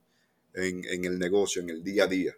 en, 0.55 0.83
en 0.85 1.05
el 1.05 1.19
negocio, 1.19 1.61
en 1.61 1.69
el 1.69 1.83
día 1.83 2.05
a 2.05 2.07
día. 2.07 2.33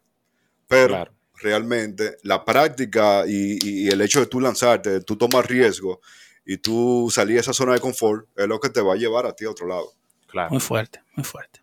Pero 0.67 0.89
Claro. 0.89 1.13
Realmente 1.43 2.17
la 2.23 2.43
práctica 2.45 3.23
y, 3.27 3.59
y- 3.61 3.85
y 3.85 3.89
el 3.89 4.01
hecho 4.01 4.19
de 4.21 4.25
tú 4.27 4.39
lanzarte, 4.39 4.89
de 4.89 5.01
tú 5.01 5.15
tomar 5.17 5.47
riesgo 5.47 6.01
y 6.45 6.57
tú 6.57 7.09
salir 7.13 7.35
de 7.35 7.41
esa 7.41 7.53
zona 7.53 7.73
de 7.73 7.79
confort 7.79 8.27
es 8.35 8.47
lo 8.47 8.59
que 8.59 8.69
te 8.69 8.81
va 8.81 8.93
a 8.93 8.97
llevar 8.97 9.25
a 9.25 9.33
ti 9.35 9.45
a 9.45 9.51
otro 9.51 9.67
lado. 9.67 9.91
Claro. 10.27 10.49
Muy 10.49 10.59
fuerte, 10.59 11.01
muy 11.15 11.23
fuerte. 11.23 11.61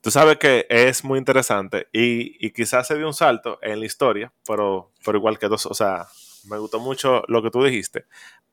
Tú 0.00 0.10
sabes 0.12 0.36
que 0.38 0.66
es 0.68 1.02
muy 1.02 1.18
interesante 1.18 1.88
y, 1.92 2.36
y 2.46 2.52
quizás 2.52 2.86
se 2.86 2.96
dio 2.96 3.06
un 3.08 3.14
salto 3.14 3.58
en 3.62 3.80
la 3.80 3.86
historia, 3.86 4.32
pero, 4.46 4.92
pero 5.04 5.18
igual 5.18 5.38
que 5.38 5.48
dos, 5.48 5.66
o 5.66 5.74
sea, 5.74 6.06
me 6.44 6.58
gustó 6.58 6.78
mucho 6.78 7.22
lo 7.26 7.42
que 7.42 7.50
tú 7.50 7.64
dijiste. 7.64 8.04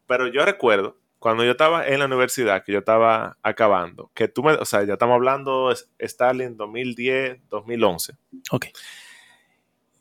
Pero 0.08 0.28
yo 0.28 0.44
recuerdo 0.46 0.98
cuando 1.20 1.44
yo 1.46 1.52
estaba 1.52 1.88
en 1.88 2.00
la 2.00 2.06
universidad, 2.06 2.64
que 2.66 2.72
yo 2.74 2.80
estaba 2.80 3.38
acabando, 3.44 4.10
que 4.16 4.28
tú 4.28 4.42
me, 4.44 4.54
o 4.54 4.66
sea, 4.66 4.84
ya 4.84 4.94
estamos 4.94 5.14
hablando, 5.16 5.72
Stalin 6.00 6.58
2010, 6.58 7.40
2011, 7.50 8.14
Ok. 8.52 8.66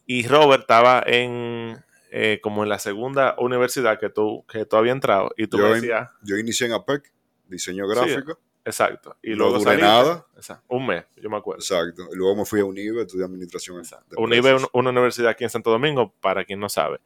Y 0.07 0.27
Robert 0.27 0.63
estaba 0.63 1.03
en, 1.07 1.83
eh, 2.11 2.41
como 2.43 2.63
en 2.63 2.69
la 2.69 2.79
segunda 2.79 3.35
universidad 3.39 3.99
que 3.99 4.09
tú, 4.11 4.45
que 4.51 4.65
tú 4.67 4.77
habías 4.77 4.95
entrado, 4.95 5.31
y 5.37 5.47
tú 5.47 5.59
Yo 5.59 5.69
me 5.69 5.75
decías, 5.75 6.11
Yo 6.23 6.37
inicié 6.37 6.67
en 6.67 6.73
APEC, 6.75 7.13
diseño 7.49 7.85
Sí, 7.89 7.95
gráfico, 7.95 8.39
exacto, 8.65 9.17
y 9.23 9.31
no 9.31 9.37
luego 9.37 9.59
duré 9.59 9.79
nada. 9.79 10.27
exacto, 10.37 10.65
un 10.69 10.87
mes, 10.87 11.05
yo 11.17 11.31
me 11.31 11.37
acuerdo. 11.37 11.61
exacto. 11.61 12.09
Y 12.13 12.17
luego 12.17 12.37
me 12.37 12.45
fui 12.45 12.61
a 12.61 12.65
UNIBE, 12.65 13.03
estudié 13.03 13.25
administración. 13.25 13.83
de 13.83 14.17
UNIBE 14.17 14.57
es 14.57 14.63
una 14.73 14.91
universidad 14.91 15.31
aquí 15.31 15.45
en 15.45 15.51
Santo 15.51 15.71
Domingo, 15.71 16.13
para 16.21 16.45
quien 16.45 16.61
no 16.61 16.69
sabe. 16.69 17.01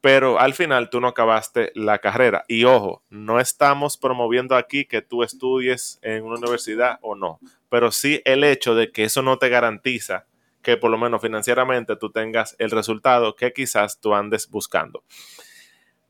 Pero 0.00 0.38
al 0.38 0.54
final 0.54 0.90
tú 0.90 1.00
no 1.00 1.08
acabaste 1.08 1.72
la 1.74 1.98
carrera. 1.98 2.44
Y 2.46 2.62
ojo, 2.62 3.02
no 3.10 3.40
estamos 3.40 3.96
promoviendo 3.96 4.54
aquí 4.54 4.84
que 4.84 5.02
tú 5.02 5.24
estudies 5.24 5.98
en 6.02 6.22
una 6.24 6.36
universidad 6.36 7.00
o 7.02 7.16
no. 7.16 7.40
Pero 7.68 7.90
sí 7.90 8.22
el 8.24 8.44
hecho 8.44 8.76
de 8.76 8.92
que 8.92 9.02
eso 9.02 9.22
no 9.22 9.38
te 9.38 9.48
garantiza 9.48 10.26
que 10.62 10.76
por 10.76 10.90
lo 10.90 10.98
menos 10.98 11.22
financieramente 11.22 11.96
tú 11.96 12.10
tengas 12.10 12.56
el 12.58 12.70
resultado 12.70 13.36
que 13.36 13.52
quizás 13.52 14.00
tú 14.00 14.14
andes 14.14 14.48
buscando. 14.50 15.04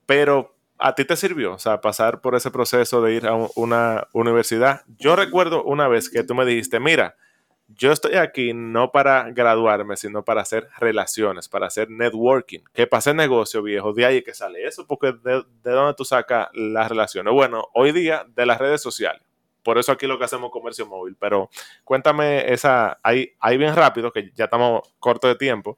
Pero 0.06 0.56
a 0.78 0.94
ti 0.94 1.04
te 1.04 1.16
sirvió, 1.16 1.54
o 1.54 1.58
sea, 1.58 1.80
pasar 1.80 2.20
por 2.20 2.34
ese 2.34 2.50
proceso 2.50 3.02
de 3.02 3.14
ir 3.14 3.26
a 3.26 3.34
un- 3.34 3.50
una 3.56 4.06
universidad. 4.12 4.82
Yo 4.98 5.16
recuerdo 5.16 5.64
una 5.64 5.88
vez 5.88 6.08
que 6.08 6.22
tú 6.22 6.34
me 6.34 6.44
dijiste, 6.46 6.80
mira, 6.80 7.16
yo 7.66 7.92
estoy 7.92 8.14
aquí 8.14 8.54
no 8.54 8.92
para 8.92 9.30
graduarme, 9.30 9.96
sino 9.98 10.24
para 10.24 10.40
hacer 10.40 10.68
relaciones, 10.78 11.48
para 11.48 11.66
hacer 11.66 11.90
networking. 11.90 12.60
Que 12.72 12.88
hacer 12.90 13.14
negocio, 13.14 13.62
viejo, 13.62 13.92
de 13.92 14.06
ahí 14.06 14.22
que 14.22 14.32
sale 14.32 14.66
eso, 14.66 14.86
porque 14.86 15.12
de, 15.12 15.42
de 15.62 15.70
dónde 15.72 15.94
tú 15.94 16.04
sacas 16.04 16.48
las 16.54 16.88
relaciones. 16.88 17.34
Bueno, 17.34 17.66
hoy 17.74 17.92
día 17.92 18.24
de 18.34 18.46
las 18.46 18.58
redes 18.58 18.80
sociales. 18.80 19.20
Por 19.68 19.76
eso 19.76 19.92
aquí 19.92 20.06
lo 20.06 20.18
que 20.18 20.24
hacemos 20.24 20.48
es 20.48 20.52
comercio 20.52 20.86
móvil. 20.86 21.14
Pero 21.20 21.50
cuéntame 21.84 22.50
esa, 22.50 22.98
ahí, 23.02 23.34
ahí 23.38 23.58
bien 23.58 23.76
rápido, 23.76 24.10
que 24.10 24.32
ya 24.34 24.44
estamos 24.44 24.80
corto 24.98 25.28
de 25.28 25.34
tiempo. 25.34 25.76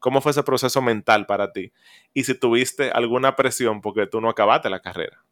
¿Cómo 0.00 0.20
fue 0.20 0.32
ese 0.32 0.42
proceso 0.42 0.82
mental 0.82 1.24
para 1.24 1.52
ti? 1.52 1.72
Y 2.12 2.24
si 2.24 2.34
tuviste 2.34 2.90
alguna 2.90 3.36
presión 3.36 3.80
porque 3.80 4.08
tú 4.08 4.20
no 4.20 4.28
acabaste 4.28 4.68
la 4.68 4.82
carrera. 4.82 5.24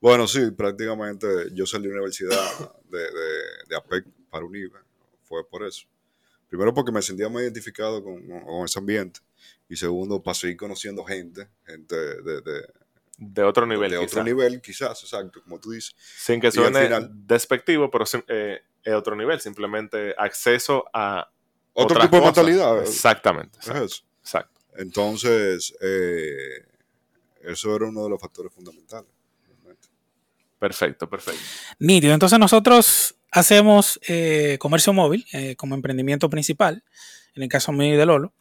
Bueno, 0.00 0.26
sí, 0.26 0.50
prácticamente 0.50 1.28
yo 1.52 1.66
salí 1.66 1.84
de 1.84 1.90
la 1.90 2.00
universidad 2.00 2.74
de, 2.90 2.98
de, 2.98 3.28
de 3.68 3.76
APEC 3.76 4.06
para 4.28 4.44
UNIVE. 4.44 4.80
Fue 5.22 5.48
por 5.48 5.62
eso. 5.62 5.86
Primero 6.48 6.74
porque 6.74 6.90
me 6.90 7.00
sentía 7.00 7.28
muy 7.28 7.44
identificado 7.44 8.02
con, 8.02 8.26
con 8.26 8.64
ese 8.64 8.80
ambiente. 8.80 9.20
Y 9.68 9.76
segundo, 9.76 10.20
para 10.20 10.34
seguir 10.34 10.56
conociendo 10.56 11.04
gente, 11.04 11.46
gente 11.64 11.94
de, 11.94 12.40
de, 12.40 12.66
De 13.18 13.42
otro 13.42 13.66
nivel. 13.66 13.90
de 13.90 13.98
otro 13.98 14.22
nivel, 14.22 14.60
quizás, 14.60 15.02
exacto, 15.02 15.42
como 15.42 15.58
tú 15.58 15.70
dices. 15.70 15.94
Sin 16.18 16.40
que 16.40 16.50
suene 16.52 16.84
final- 16.84 17.10
despectivo, 17.26 17.90
pero 17.90 18.04
eh, 18.28 18.60
es 18.82 18.94
otro 18.94 19.16
nivel. 19.16 19.40
Simplemente 19.40 20.14
acceso 20.18 20.84
a. 20.92 21.30
Otro 21.72 21.96
otras 21.96 22.06
tipo 22.10 22.16
de 22.18 22.22
mentalidad. 22.26 22.80
Exactamente. 22.82 23.58
Es 23.58 23.66
Exacto. 23.68 23.84
eso. 23.86 24.04
exacto. 24.20 24.60
Entonces, 24.78 25.74
eh, 25.80 26.66
eso 27.44 27.74
era 27.76 27.86
uno 27.86 28.04
de 28.04 28.10
los 28.10 28.20
factores 28.20 28.52
fundamentales. 28.52 29.10
realmente. 29.46 29.88
Perfecto, 30.58 31.08
perfecto. 31.08 31.40
Nítido. 31.78 32.12
Entonces 32.14 32.38
nosotros 32.38 33.14
hacemos 33.30 33.98
eh, 34.08 34.56
comercio 34.58 34.92
móvil 34.92 35.26
eh, 35.32 35.54
como 35.56 35.74
emprendimiento 35.74 36.28
principal, 36.30 36.82
en 37.34 37.42
el 37.42 37.48
caso 37.48 37.72
mío 37.72 37.94
y 37.94 37.96
de 37.96 38.06
Lolo. 38.06 38.32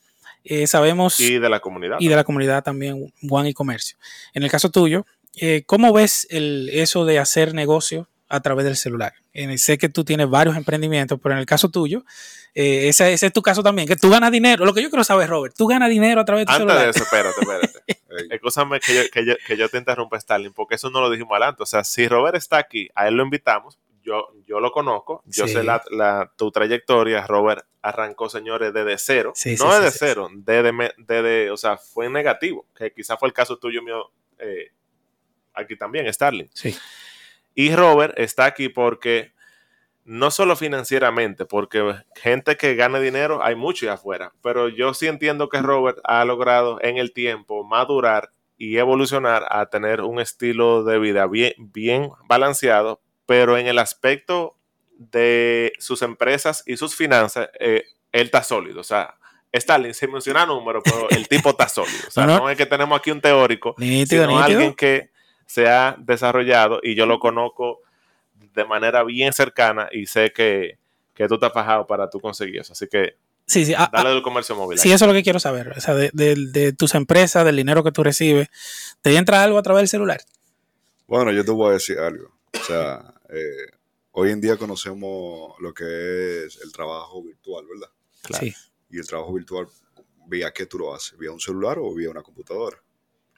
Eh, 0.47 0.67
sabemos, 0.67 1.19
Y 1.19 1.39
de 1.39 1.49
la 1.49 1.59
comunidad. 1.59 1.97
y 1.99 2.07
de 2.07 2.15
la 2.15 2.23
comunidad 2.23 2.63
también, 2.63 3.11
One 3.29 3.49
y 3.49 3.53
Comercio. 3.53 3.97
En 4.33 4.43
el 4.43 4.51
caso 4.51 4.69
tuyo, 4.69 5.05
eh, 5.35 5.63
¿cómo 5.65 5.91
ves 5.91 6.27
el, 6.29 6.69
eso 6.71 7.03
de 7.03 7.17
hacer 7.19 7.53
negocio 7.53 8.07
a 8.29 8.39
través 8.41 8.63
del 8.65 8.75
celular? 8.77 9.13
Eh, 9.33 9.57
sé 9.57 9.77
que 9.77 9.89
tú 9.89 10.03
tienes 10.05 10.29
varios 10.29 10.55
emprendimientos, 10.55 11.19
pero 11.21 11.33
en 11.33 11.39
el 11.39 11.45
caso 11.45 11.69
tuyo, 11.69 12.05
ese, 12.53 13.11
ese 13.11 13.25
es 13.25 13.33
tu 13.33 13.41
caso 13.41 13.63
también, 13.63 13.87
que 13.87 13.95
tú 13.97 14.09
ganas 14.09 14.31
dinero. 14.31 14.63
Lo 14.65 14.73
que 14.73 14.81
yo 14.81 14.89
quiero 14.89 15.03
saber, 15.03 15.27
Robert, 15.29 15.53
tú 15.57 15.67
ganas 15.67 15.89
dinero 15.89 16.21
a 16.21 16.25
través 16.25 16.43
de 16.43 16.45
tu 16.45 16.51
Antes 16.53 16.67
celular. 16.67 16.83
de 16.85 16.89
eso, 16.91 17.03
espérate, 17.03 17.41
espérate. 17.41 18.03
Escúchame 18.35 18.79
que 18.79 18.95
yo, 18.95 19.01
que, 19.11 19.25
yo, 19.25 19.33
que 19.45 19.57
yo 19.57 19.67
te 19.67 19.77
interrumpa, 19.77 20.15
Stalin, 20.17 20.53
porque 20.53 20.75
eso 20.75 20.89
no 20.89 21.01
lo 21.01 21.09
dijimos 21.09 21.31
adelante. 21.31 21.63
O 21.63 21.65
sea, 21.65 21.83
si 21.83 22.07
Robert 22.07 22.37
está 22.37 22.57
aquí, 22.57 22.87
a 22.95 23.07
él 23.09 23.15
lo 23.15 23.23
invitamos, 23.23 23.77
yo, 24.05 24.27
yo 24.45 24.59
lo 24.59 24.71
conozco, 24.71 25.21
yo 25.25 25.47
Sí. 25.47 25.53
sé 25.53 25.63
la, 25.63 25.81
la- 25.89 26.31
tu 26.37 26.51
trayectoria. 26.51 27.25
Robert 27.27 27.65
arrancó, 27.81 28.29
señores, 28.29 28.71
desde 28.73 28.97
cero. 28.97 29.31
Sí, 29.35 29.55
no 29.59 29.71
sí, 29.71 29.81
desde 29.81 29.91
cero, 29.97 30.29
desde, 30.33 30.93
desde, 30.97 31.51
o 31.51 31.57
sea, 31.57 31.77
fue 31.77 32.09
negativo, 32.09 32.65
que 32.75 32.93
quizás 32.93 33.19
fue 33.19 33.27
el 33.27 33.33
caso 33.33 33.57
tuyo 33.57 33.81
mío 33.81 34.11
eh, 34.39 34.71
aquí 35.53 35.75
también, 35.75 36.11
Starling. 36.13 36.49
Sí. 36.53 36.75
Y 37.55 37.73
Robert 37.75 38.13
está 38.17 38.45
aquí 38.45 38.69
porque 38.69 39.33
no 40.03 40.29
solo 40.29 40.55
financieramente, 40.55 41.45
porque 41.45 41.95
gente 42.15 42.57
que 42.57 42.75
gana 42.75 42.99
dinero 42.99 43.43
hay 43.43 43.55
mucho 43.55 43.85
allá 43.85 43.93
afuera, 43.93 44.33
pero 44.43 44.69
yo 44.69 44.93
sí 44.93 45.07
entiendo 45.07 45.49
que 45.49 45.59
Robert 45.61 45.97
ha 46.03 46.23
logrado 46.25 46.77
en 46.83 46.97
el 46.97 47.11
tiempo 47.11 47.63
madurar 47.63 48.29
y 48.57 48.77
evolucionar 48.77 49.45
a 49.49 49.65
tener 49.65 50.01
un 50.01 50.19
estilo 50.19 50.83
de 50.83 50.99
vida 50.99 51.25
bien, 51.27 51.53
bien 51.57 52.09
balanceado, 52.27 53.01
pero 53.25 53.57
en 53.57 53.67
el 53.67 53.79
aspecto 53.79 54.55
de 54.97 55.73
sus 55.79 56.01
empresas 56.01 56.63
y 56.65 56.77
sus 56.77 56.95
finanzas, 56.95 57.49
eh, 57.59 57.83
él 58.11 58.25
está 58.25 58.43
sólido. 58.43 58.79
O 58.81 58.83
sea, 58.83 59.15
Stalin, 59.51 59.93
se 59.93 60.07
menciona 60.07 60.45
números, 60.45 60.83
pero 60.85 61.09
el 61.09 61.27
tipo 61.27 61.49
está 61.49 61.67
sólido. 61.67 61.97
O 62.07 62.11
sea, 62.11 62.25
No, 62.27 62.33
no. 62.37 62.39
no 62.43 62.49
es 62.49 62.57
que 62.57 62.65
tenemos 62.65 62.97
aquí 62.99 63.11
un 63.11 63.21
teórico, 63.21 63.75
Nítido, 63.77 64.23
sino 64.25 64.39
nítido. 64.39 64.57
alguien 64.57 64.73
que 64.73 65.09
se 65.45 65.67
ha 65.67 65.95
desarrollado 65.99 66.79
y 66.81 66.95
yo 66.95 67.05
lo 67.05 67.19
conozco 67.19 67.81
de 68.53 68.65
manera 68.65 69.03
bien 69.03 69.33
cercana 69.33 69.89
y 69.91 70.05
sé 70.07 70.31
que, 70.31 70.77
que 71.13 71.27
tú 71.27 71.35
estás 71.35 71.53
fajado 71.53 71.85
para 71.87 72.09
tú 72.09 72.19
conseguir 72.19 72.61
eso. 72.61 72.73
Así 72.73 72.87
que 72.87 73.17
Sí, 73.47 73.63
sí. 73.63 73.73
ah, 73.77 73.89
dale 73.93 74.09
del 74.09 74.23
comercio 74.23 74.55
móvil. 74.55 74.79
Sí, 74.79 74.87
ahí. 74.89 74.95
eso 74.95 75.05
es 75.05 75.07
lo 75.09 75.13
que 75.13 75.21
quiero 75.23 75.39
saber. 75.39 75.69
O 75.77 75.79
sea, 75.81 75.93
de, 75.93 76.09
de- 76.13 76.35
de 76.51 76.73
tus 76.73 76.95
empresas, 76.95 77.45
del 77.45 77.55
dinero 77.57 77.83
que 77.83 77.91
tú 77.91 78.03
recibes, 78.03 78.47
¿te 79.03 79.15
entra 79.17 79.43
algo 79.43 79.59
a 79.59 79.61
través 79.61 79.81
del 79.81 79.87
celular? 79.89 80.21
Bueno, 81.05 81.31
yo 81.31 81.45
te 81.45 81.51
voy 81.51 81.69
a 81.69 81.73
decir 81.73 81.99
algo. 81.99 82.31
O 82.65 82.67
sea, 82.67 83.13
eh, 83.29 83.67
hoy 84.11 84.31
en 84.31 84.41
día 84.41 84.57
conocemos 84.57 85.53
lo 85.59 85.73
que 85.73 86.45
es 86.45 86.59
el 86.63 86.71
trabajo 86.71 87.21
virtual, 87.21 87.65
¿verdad? 87.67 87.89
Claro. 88.23 88.45
Sí. 88.45 88.53
Y 88.89 88.97
el 88.97 89.05
trabajo 89.07 89.33
virtual, 89.33 89.67
¿vía 90.27 90.51
qué 90.51 90.65
tú 90.65 90.79
lo 90.79 90.93
haces? 90.95 91.17
¿Vía 91.17 91.31
un 91.31 91.39
celular 91.39 91.77
o 91.79 91.93
vía 91.93 92.09
una 92.09 92.23
computadora? 92.23 92.81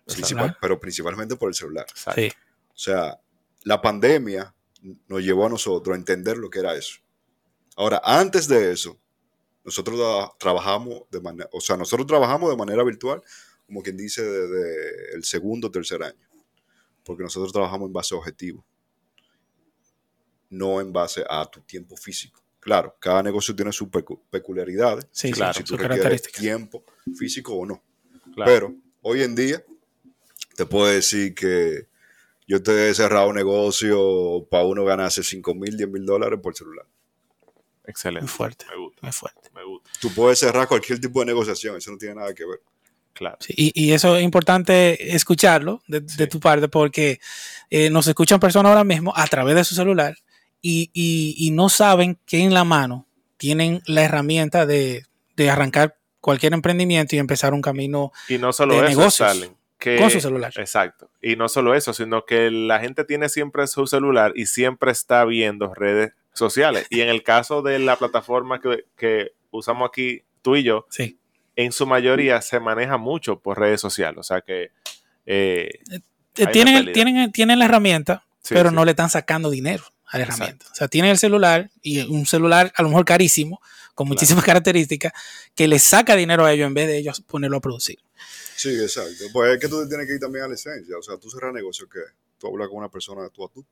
Principal- 0.06 0.58
pero 0.62 0.80
principalmente 0.80 1.36
por 1.36 1.50
el 1.50 1.56
celular. 1.56 1.86
Sí. 1.94 2.32
O 2.70 2.78
sea, 2.78 3.20
la 3.64 3.82
pandemia 3.82 4.54
nos 5.08 5.22
llevó 5.22 5.46
a 5.48 5.50
nosotros 5.50 5.94
a 5.94 5.98
entender 5.98 6.38
lo 6.38 6.50
que 6.50 6.60
era 6.60 6.74
eso. 6.76 7.00
Ahora, 7.76 8.02
antes 8.04 8.48
de 8.48 8.72
eso, 8.72 8.98
nosotros 9.66 10.32
trabajamos 10.40 11.02
de 11.12 11.20
manera, 11.20 11.50
o 11.52 11.60
sea, 11.60 11.76
nosotros 11.76 12.08
trabajamos 12.08 12.50
de 12.50 12.56
manera 12.56 12.84
virtual, 12.84 13.22
como 13.66 13.84
quien 13.84 13.98
dice, 13.98 14.24
desde 14.24 15.16
el 15.16 15.26
segundo 15.26 15.68
o 15.68 15.72
tercer 15.72 16.02
año. 16.02 16.26
Porque 17.04 17.24
nosotros 17.24 17.52
trabajamos 17.52 17.88
en 17.88 17.94
base 17.94 18.16
a 18.16 18.18
objetivos, 18.18 18.64
no 20.50 20.80
en 20.82 20.92
base 20.94 21.24
a 21.30 21.46
tu 21.46 21.62
tiempo 21.62 21.96
físico. 21.98 22.42
Claro, 22.60 22.96
cada 23.00 23.24
negocio 23.24 23.56
tiene 23.56 23.72
sus 23.72 23.88
pecu- 23.88 24.20
peculiaridades, 24.30 25.08
Sí, 25.12 25.32
Claro, 25.32 25.54
sí, 25.54 25.60
si 25.60 25.64
tú 25.64 25.78
requieres 25.78 26.22
tiempo 26.24 26.84
físico 27.18 27.54
o 27.54 27.66
no. 27.66 27.82
Claro. 28.34 28.52
Pero 28.52 28.76
hoy 29.02 29.24
en 29.24 29.36
día 29.36 29.64
te 30.56 30.66
puedo 30.66 30.88
decir 30.88 31.34
que 31.34 31.88
yo 32.48 32.62
te 32.62 32.90
he 32.90 32.94
cerrado 32.94 33.28
un 33.30 33.36
negocio 33.36 34.46
para 34.50 34.66
uno 34.66 34.84
ganarse 34.86 35.24
5 35.24 35.54
mil, 35.56 35.76
10 35.78 35.90
mil 35.90 36.06
dólares 36.06 36.40
por 36.42 36.56
celular. 36.56 36.86
Excelente. 37.86 38.22
Muy 38.24 38.30
fuerte. 38.30 38.66
Me 38.70 38.76
gusta, 38.78 39.00
Muy 39.02 39.12
fuerte. 39.14 39.50
me 39.56 39.64
gusta. 39.64 39.90
Tú 40.02 40.14
puedes 40.14 40.40
cerrar 40.40 40.68
cualquier 40.68 41.00
tipo 41.00 41.20
de 41.22 41.28
negociación, 41.28 41.78
eso 41.78 41.92
no 41.92 41.98
tiene 41.98 42.16
nada 42.16 42.34
que 42.34 42.46
ver. 42.46 42.60
Claro. 43.14 43.38
Sí, 43.40 43.54
y, 43.56 43.72
y 43.88 43.94
eso 43.94 44.16
es 44.16 44.24
importante 44.24 45.16
escucharlo 45.16 45.82
de, 45.88 46.02
de 46.02 46.28
tu 46.28 46.40
parte 46.40 46.68
porque 46.68 47.20
eh, 47.70 47.90
nos 47.90 48.08
escuchan 48.08 48.40
personas 48.40 48.70
ahora 48.72 48.84
mismo 48.84 49.12
a 49.16 49.26
través 49.28 49.56
de 49.56 49.64
su 49.64 49.74
celular 49.74 50.16
y, 50.62 50.90
y- 50.94 51.36
y 51.38 51.52
no 51.52 51.70
saben 51.70 52.18
que 52.26 52.40
en 52.40 52.54
la 52.54 52.64
mano 52.64 53.06
tienen 53.38 53.82
la 53.86 54.04
herramienta 54.04 54.66
de, 54.66 55.04
de 55.36 55.50
arrancar 55.50 55.98
cualquier 56.20 56.54
emprendimiento 56.54 57.16
y 57.16 57.20
empezar 57.20 57.54
un 57.54 57.62
camino 57.62 58.12
Y 58.28 58.38
no 58.38 58.52
solo 58.52 58.74
De 58.76 58.88
eso, 58.88 58.88
negocios. 59.00 59.52
Que, 59.78 59.98
con 59.98 60.10
su 60.10 60.20
celular. 60.20 60.52
Exacto. 60.58 61.12
Y 61.22 61.36
no 61.36 61.48
solo 61.48 61.76
eso, 61.76 61.94
sino 61.94 62.26
que 62.26 62.50
la 62.50 62.80
gente 62.80 63.06
tiene 63.06 63.30
siempre 63.30 63.68
su 63.68 63.86
celular 63.86 64.34
y 64.36 64.48
siempre 64.48 64.92
está 64.92 65.24
viendo 65.24 65.72
redes 65.76 66.14
sociales. 66.34 66.88
Y 66.90 67.02
en 67.02 67.10
el 67.10 67.22
caso 67.22 67.62
de 67.62 67.78
la 67.78 67.96
plataforma 67.96 68.60
que, 68.60 68.86
que 68.98 69.34
usamos 69.52 69.88
aquí, 69.88 70.24
tú 70.42 70.56
y 70.56 70.64
yo, 70.64 70.88
Sí. 70.90 71.20
en 71.56 71.72
su 71.72 71.86
mayoría 71.86 72.42
se 72.42 72.60
maneja 72.60 72.98
mucho 72.98 73.40
por 73.40 73.60
redes 73.60 73.80
sociales. 73.80 74.18
O 74.20 74.24
sea 74.24 74.42
que... 74.42 74.72
eh, 75.28 75.70
Eh, 75.92 76.00
una 76.40 76.52
tienen, 76.52 76.92
tienen, 76.94 77.32
tienen 77.32 77.60
la 77.60 77.66
herramienta, 77.66 78.26
sí, 78.42 78.56
pero 78.56 78.70
sí. 78.70 78.76
no 78.76 78.84
le 78.84 78.92
están 78.92 79.10
sacando 79.12 79.50
dinero 79.52 79.84
a 80.08 80.18
la 80.18 80.24
Exacto. 80.24 80.44
herramienta. 80.44 80.66
O 80.72 80.76
sea, 80.76 80.88
tienen 80.88 81.12
el 81.12 81.18
celular 81.18 81.70
y 81.82 82.02
un 82.02 82.26
celular 82.26 82.72
a 82.76 82.82
lo 82.84 82.90
mejor 82.90 83.06
carísimo, 83.06 83.60
con 83.94 84.06
Claro. 84.08 84.16
muchísimas 84.16 84.44
características, 84.46 85.12
que 85.56 85.68
le 85.68 85.80
saca 85.80 86.16
dinero 86.16 86.46
a 86.46 86.54
ellos 86.54 86.68
en 86.68 86.74
vez 86.74 86.88
de 86.88 86.98
ellos 86.98 87.22
ponerlo 87.22 87.58
a 87.58 87.62
producir. 87.62 88.00
Sí, 88.56 88.70
exacto. 88.82 89.26
Pues 89.34 89.54
es 89.56 89.60
que 89.60 89.68
tú 89.68 89.88
tienes 89.88 90.08
que 90.08 90.14
ir 90.14 90.20
también 90.20 90.46
a 90.46 90.48
la 90.48 90.56
esencia. 90.56 90.98
O 90.98 91.02
sea, 91.02 91.18
tú 91.18 91.30
cerrar 91.30 91.54
negocio 91.54 91.88
que 91.88 92.00
tú 92.40 92.48
hablas 92.48 92.68
con 92.70 92.78
una 92.78 92.90
persona 92.90 93.22
de 93.24 93.30
tú 93.30 93.46
a 93.46 93.50
tú. 93.50 93.66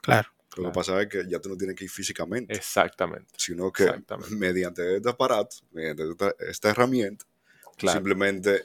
Claro. 0.00 0.28
Lo 0.50 0.54
Claro. 0.54 0.70
que 0.70 0.74
pasa 0.74 1.02
es 1.02 1.08
que 1.08 1.24
ya 1.28 1.38
tú 1.40 1.50
no 1.50 1.56
tienes 1.56 1.76
que 1.76 1.84
ir 1.84 1.90
físicamente, 1.90 2.54
Exactamente. 2.54 3.28
sino 3.36 3.70
que 3.70 3.84
Exactamente. 3.84 4.30
mediante 4.36 4.96
este 4.96 5.08
aparato, 5.10 5.56
mediante 5.72 6.08
esta, 6.10 6.34
esta 6.48 6.70
herramienta, 6.70 7.26
Claro. 7.76 7.98
simplemente 7.98 8.62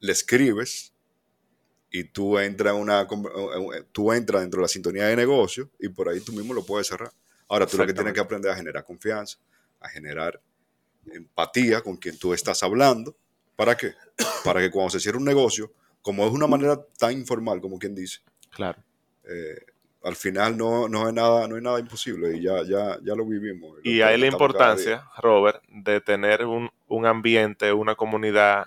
le 0.00 0.12
escribes 0.12 0.92
y 1.98 2.04
tú 2.04 2.38
entras, 2.38 2.74
en 2.74 2.80
una, 2.80 3.06
con- 3.06 3.24
eh, 3.24 3.84
tú 3.92 4.12
entras 4.12 4.42
dentro 4.42 4.58
de 4.60 4.64
la 4.64 4.68
sintonía 4.68 5.04
de 5.06 5.16
negocio 5.16 5.70
y 5.78 5.88
por 5.88 6.08
ahí 6.08 6.20
tú 6.20 6.32
mismo 6.32 6.52
lo 6.54 6.64
puedes 6.64 6.86
cerrar. 6.88 7.10
Ahora 7.48 7.66
tú 7.66 7.76
lo 7.78 7.86
que 7.86 7.94
tienes 7.94 8.12
que 8.12 8.20
aprender 8.20 8.50
a 8.50 8.56
generar 8.56 8.84
confianza, 8.84 9.38
a 9.80 9.88
generar 9.88 10.40
empatía 11.12 11.80
con 11.82 11.96
quien 11.96 12.18
tú 12.18 12.34
estás 12.34 12.62
hablando. 12.62 13.16
¿Para 13.54 13.76
qué? 13.76 13.94
Para 14.44 14.60
que 14.60 14.70
cuando 14.70 14.90
se 14.90 15.00
cierre 15.00 15.18
un 15.18 15.24
negocio, 15.24 15.72
como 16.02 16.26
es 16.26 16.32
una 16.32 16.46
manera 16.46 16.78
tan 16.98 17.12
informal 17.12 17.60
como 17.60 17.78
quien 17.78 17.94
dice, 17.94 18.20
Claro. 18.50 18.82
eh, 19.24 19.58
al 20.02 20.14
final 20.16 20.56
no, 20.56 20.88
no, 20.88 21.08
es 21.08 21.14
nada, 21.14 21.48
no 21.48 21.56
es 21.56 21.62
nada 21.62 21.80
imposible 21.80 22.36
y 22.36 22.42
ya, 22.42 22.62
ya, 22.62 22.98
ya 23.02 23.14
lo 23.14 23.24
vivimos. 23.24 23.78
Y 23.82 23.98
Lo 23.98 24.06
hay 24.06 24.18
la 24.18 24.26
importancia, 24.26 25.04
Robert, 25.18 25.62
de 25.68 26.00
tener 26.00 26.44
un, 26.44 26.70
un 26.88 27.06
ambiente, 27.06 27.72
una 27.72 27.94
comunidad 27.96 28.66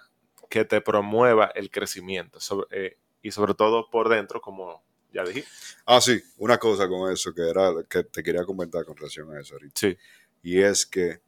que 0.49 0.65
te 0.65 0.81
promueva 0.81 1.45
el 1.55 1.69
crecimiento 1.69 2.39
sobre- 2.39 2.67
eh, 2.71 2.97
y 3.21 3.31
sobre 3.31 3.53
todo 3.53 3.89
por 3.89 4.09
dentro, 4.09 4.41
como 4.41 4.83
ya 5.13 5.23
dije. 5.23 5.43
Ah, 5.85 5.99
sí, 6.01 6.21
una 6.37 6.57
cosa 6.57 6.87
con 6.87 7.11
eso 7.11 7.33
que 7.33 7.49
era 7.49 7.71
que 7.89 8.03
te 8.03 8.21
quería 8.23 8.45
comentar 8.45 8.85
con 8.85 8.95
relación 8.95 9.35
a 9.35 9.39
eso 9.41 9.55
ahorita. 9.55 9.73
Sí. 9.79 9.97
Y 10.43 10.61
es 10.61 10.85
que 10.85 11.19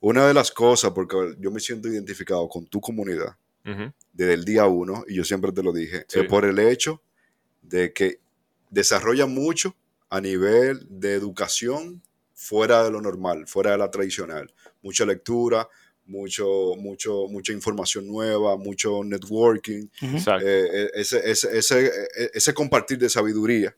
una 0.00 0.26
de 0.26 0.34
las 0.34 0.50
cosas, 0.50 0.90
porque 0.92 1.36
yo 1.38 1.50
me 1.50 1.60
siento 1.60 1.88
identificado 1.88 2.48
con 2.48 2.66
tu 2.66 2.80
comunidad 2.80 3.36
desde 4.12 4.34
el 4.34 4.44
día 4.44 4.66
uno, 4.66 5.04
y 5.06 5.14
yo 5.14 5.22
siempre 5.24 5.52
te 5.52 5.62
lo 5.62 5.72
dije, 5.72 6.04
Sí. 6.08 6.18
es 6.20 6.26
por 6.26 6.44
el 6.44 6.58
hecho 6.58 7.00
de 7.60 7.92
que 7.92 8.18
desarrolla 8.70 9.26
mucho 9.26 9.76
a 10.10 10.20
nivel 10.20 10.84
de 10.90 11.14
educación 11.14 12.02
fuera 12.34 12.82
de 12.82 12.90
lo 12.90 13.00
normal, 13.00 13.46
fuera 13.46 13.70
de 13.70 13.78
la 13.78 13.90
tradicional. 13.90 14.52
Mucha 14.82 15.06
lectura, 15.06 15.68
mucho, 16.12 16.74
mucho, 16.78 17.26
mucha 17.28 17.52
información 17.52 18.06
nueva, 18.06 18.56
mucho 18.56 19.02
networking. 19.02 19.86
Exacto. 20.02 20.46
eh, 20.46 20.68
eh, 20.84 20.90
ese, 20.94 21.30
ese, 21.30 21.58
ese, 21.58 21.86
eh, 21.86 22.30
ese 22.34 22.52
compartir 22.52 22.98
de 22.98 23.08
sabiduría 23.08 23.74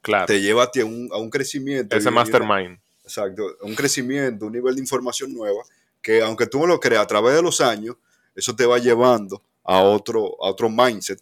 claro. 0.00 0.26
te 0.26 0.40
lleva 0.40 0.62
a, 0.62 0.70
ti 0.70 0.80
a, 0.80 0.84
un, 0.84 1.08
a 1.12 1.18
un 1.18 1.28
crecimiento. 1.30 1.96
Ese 1.96 2.08
y- 2.08 2.12
y- 2.12 2.14
mastermind. 2.14 2.78
Exacto, 3.02 3.42
un 3.62 3.74
crecimiento, 3.74 4.46
un 4.46 4.52
nivel 4.52 4.74
de 4.76 4.80
información 4.80 5.34
nueva, 5.34 5.62
que 6.00 6.22
aunque 6.22 6.46
tú 6.46 6.58
no 6.60 6.66
lo 6.66 6.80
creas, 6.80 7.02
a 7.02 7.06
través 7.06 7.34
de 7.34 7.42
los 7.42 7.60
años, 7.60 7.96
eso 8.34 8.54
te 8.56 8.64
va 8.64 8.78
llevando 8.78 9.42
a 9.62 9.82
otro, 9.82 10.36
a 10.42 10.48
otro 10.50 10.70
mindset. 10.70 11.20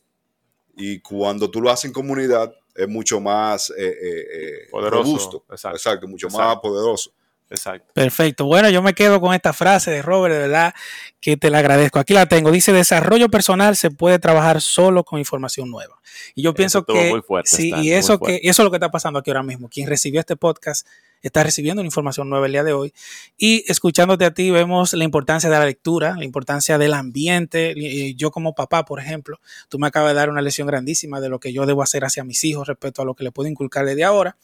Y 0.76 1.00
cuando 1.00 1.50
tú 1.50 1.60
lo 1.60 1.70
haces 1.70 1.86
en 1.86 1.92
comunidad, 1.92 2.54
es 2.74 2.88
mucho 2.88 3.20
más 3.20 3.70
eh, 3.70 3.74
eh, 3.78 4.26
eh, 4.32 4.68
Poderoso, 4.70 5.02
robusto. 5.02 5.44
exacto. 5.50 6.06
mucho 6.08 6.28
más 6.28 6.34
Exacto. 6.36 6.62
poderoso. 6.62 7.10
Exacto. 7.52 7.92
Perfecto. 7.92 8.46
Bueno, 8.46 8.70
yo 8.70 8.82
me 8.82 8.94
quedo 8.94 9.20
con 9.20 9.34
esta 9.34 9.52
frase 9.52 9.90
de 9.90 10.02
Robert, 10.02 10.34
de 10.34 10.40
verdad 10.40 10.74
que 11.20 11.36
te 11.36 11.50
la 11.50 11.58
agradezco. 11.58 11.98
Aquí 11.98 12.14
la 12.14 12.26
tengo. 12.26 12.50
Dice, 12.50 12.72
desarrollo 12.72 13.28
personal 13.28 13.76
se 13.76 13.90
puede 13.90 14.18
trabajar 14.18 14.60
solo 14.60 15.04
con 15.04 15.18
información 15.18 15.70
nueva. 15.70 16.00
Y 16.34 16.42
yo 16.42 16.54
pienso 16.54 16.84
que... 16.84 17.10
muy 17.10 17.22
fuerte, 17.22 17.50
sí, 17.50 17.68
Stan, 17.68 17.84
y 17.84 17.92
eso, 17.92 18.18
que, 18.18 18.40
eso 18.42 18.62
es 18.62 18.64
lo 18.64 18.70
que 18.70 18.76
está 18.76 18.90
pasando 18.90 19.18
aquí 19.18 19.30
ahora 19.30 19.42
mismo. 19.42 19.68
Quien 19.68 19.88
recibió 19.88 20.20
este 20.20 20.36
podcast 20.36 20.86
está 21.22 21.42
recibiendo 21.42 21.80
una 21.80 21.86
información 21.86 22.28
nueva 22.28 22.46
el 22.46 22.52
día 22.52 22.64
de 22.64 22.72
hoy. 22.72 22.92
Y 23.36 23.64
escuchándote 23.70 24.24
a 24.24 24.34
ti 24.34 24.50
vemos 24.50 24.92
la 24.92 25.04
importancia 25.04 25.48
de 25.48 25.58
la 25.58 25.64
lectura, 25.64 26.14
la 26.16 26.24
importancia 26.24 26.78
del 26.78 26.94
ambiente. 26.94 28.14
Yo 28.16 28.30
como 28.30 28.54
papá, 28.54 28.84
por 28.84 29.00
ejemplo, 29.00 29.40
tú 29.68 29.78
me 29.78 29.86
acabas 29.86 30.10
de 30.10 30.16
dar 30.16 30.30
una 30.30 30.42
lección 30.42 30.66
grandísima 30.66 31.20
de 31.20 31.28
lo 31.28 31.40
que 31.40 31.52
yo 31.52 31.66
debo 31.66 31.82
hacer 31.82 32.04
hacia 32.04 32.24
mis 32.24 32.42
hijos 32.44 32.68
respecto 32.68 33.02
a 33.02 33.04
lo 33.04 33.14
que 33.14 33.24
le 33.24 33.32
puedo 33.32 33.48
inculcar 33.48 33.86
desde 33.86 34.04
ahora. 34.04 34.36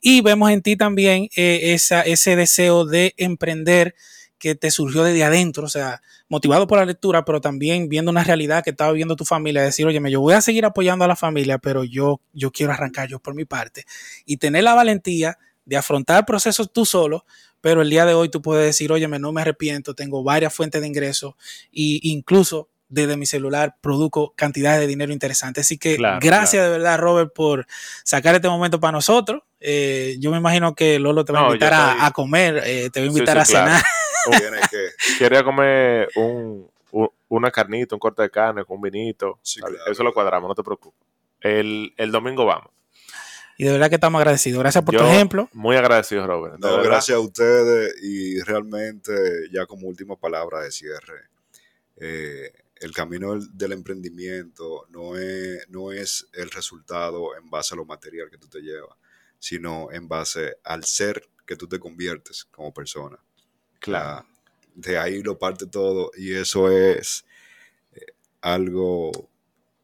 Y 0.00 0.20
vemos 0.20 0.50
en 0.50 0.62
ti 0.62 0.76
también 0.76 1.28
eh, 1.36 1.74
ese 1.74 2.36
deseo 2.36 2.84
de 2.84 3.14
emprender 3.16 3.94
que 4.40 4.54
te 4.54 4.70
surgió 4.70 5.04
desde 5.04 5.22
adentro, 5.22 5.64
o 5.64 5.68
sea, 5.68 6.00
motivado 6.28 6.66
por 6.66 6.78
la 6.78 6.86
lectura, 6.86 7.26
pero 7.26 7.42
también 7.42 7.90
viendo 7.90 8.10
una 8.10 8.24
realidad 8.24 8.64
que 8.64 8.70
estaba 8.70 8.90
viendo 8.92 9.14
tu 9.14 9.26
familia, 9.26 9.62
decir, 9.62 9.86
oye, 9.86 10.00
yo 10.10 10.20
voy 10.20 10.32
a 10.32 10.40
seguir 10.40 10.64
apoyando 10.64 11.04
a 11.04 11.08
la 11.08 11.14
familia, 11.14 11.58
pero 11.58 11.84
yo, 11.84 12.22
yo 12.32 12.50
quiero 12.50 12.72
arrancar 12.72 13.06
yo 13.06 13.20
por 13.20 13.34
mi 13.34 13.44
parte. 13.44 13.84
Y 14.24 14.38
tener 14.38 14.64
la 14.64 14.74
valentía 14.74 15.38
de 15.70 15.76
afrontar 15.76 16.26
procesos 16.26 16.72
tú 16.72 16.84
solo, 16.84 17.24
pero 17.60 17.80
el 17.80 17.88
día 17.90 18.04
de 18.04 18.12
hoy 18.14 18.28
tú 18.28 18.42
puedes 18.42 18.66
decir, 18.66 18.90
oye, 18.90 19.06
no 19.06 19.30
me 19.32 19.40
arrepiento, 19.42 19.94
tengo 19.94 20.24
varias 20.24 20.52
fuentes 20.52 20.80
de 20.80 20.86
ingresos 20.88 21.34
e 21.72 22.00
incluso 22.02 22.68
desde 22.88 23.16
mi 23.16 23.24
celular 23.24 23.76
produzco 23.80 24.34
cantidades 24.34 24.80
de 24.80 24.88
dinero 24.88 25.12
interesantes. 25.12 25.64
Así 25.66 25.78
que 25.78 25.96
Claro, 25.96 26.18
gracias 26.20 26.60
claro. 26.62 26.72
de 26.72 26.78
verdad, 26.78 26.98
Robert, 26.98 27.32
por 27.32 27.66
sacar 28.02 28.34
este 28.34 28.48
momento 28.48 28.80
para 28.80 28.90
nosotros. 28.90 29.42
Eh, 29.60 30.16
yo 30.18 30.32
me 30.32 30.38
imagino 30.38 30.74
que 30.74 30.98
Lolo 30.98 31.24
te 31.24 31.32
va 31.32 31.38
No, 31.40 31.46
a 31.46 31.48
invitar 31.50 31.72
a- 32.00 32.10
comer, 32.10 32.60
eh, 32.66 32.90
te 32.90 32.98
va 32.98 33.04
a 33.06 33.08
invitar 33.08 33.46
sí, 33.46 33.54
a 33.54 33.62
claro. 33.64 33.80
cenar. 34.40 34.68
Que, 34.70 34.88
Quería 35.20 35.44
comer 35.44 36.08
un, 36.16 36.68
un- 36.90 37.10
una 37.28 37.52
carnita, 37.52 37.94
un 37.94 38.00
corte 38.00 38.22
de 38.22 38.30
carne 38.30 38.64
con 38.64 38.78
un 38.78 38.82
vinito. 38.82 39.38
Claro. 39.56 39.76
Eso 39.88 40.02
lo 40.02 40.12
cuadramos, 40.12 40.48
no 40.48 40.54
te 40.56 40.64
preocupes. 40.64 40.98
El, 41.40 41.94
el 41.96 42.10
domingo 42.10 42.44
vamos. 42.44 42.72
Y 43.60 43.64
de 43.64 43.72
verdad 43.72 43.90
que 43.90 43.96
estamos 43.96 44.18
agradecidos. 44.18 44.58
Gracias 44.60 44.82
por 44.82 44.94
tu 44.94 45.02
Yo 45.02 45.06
ejemplo. 45.06 45.50
Muy 45.52 45.76
agradecido, 45.76 46.26
Robert. 46.26 46.56
no, 46.58 46.82
gracias 46.82 47.16
a 47.16 47.20
ustedes 47.20 47.94
y 48.02 48.40
realmente 48.40 49.12
ya 49.52 49.66
como 49.66 49.86
última 49.86 50.16
palabra 50.16 50.60
de 50.60 50.72
cierre, 50.72 51.28
eh, 51.98 52.54
el 52.76 52.94
camino 52.94 53.32
del, 53.32 53.46
del 53.52 53.72
emprendimiento 53.72 54.86
no 54.88 55.18
es, 55.18 55.68
no 55.68 55.92
es 55.92 56.26
el 56.32 56.50
resultado 56.50 57.36
en 57.36 57.50
base 57.50 57.74
a 57.74 57.76
lo 57.76 57.84
material 57.84 58.30
que 58.30 58.38
tú 58.38 58.48
te 58.48 58.60
llevas, 58.62 58.96
sino 59.38 59.92
en 59.92 60.08
base 60.08 60.56
al 60.64 60.84
ser 60.84 61.28
que 61.44 61.54
tú 61.54 61.68
te 61.68 61.78
conviertes 61.78 62.46
como 62.46 62.72
persona. 62.72 63.18
Claro. 63.78 64.08
Ah, 64.08 64.26
de 64.74 64.96
ahí 64.96 65.22
lo 65.22 65.38
parte 65.38 65.66
todo 65.66 66.12
y 66.16 66.32
eso 66.32 66.70
es 66.70 67.26
eh, 67.92 68.06
algo 68.40 69.10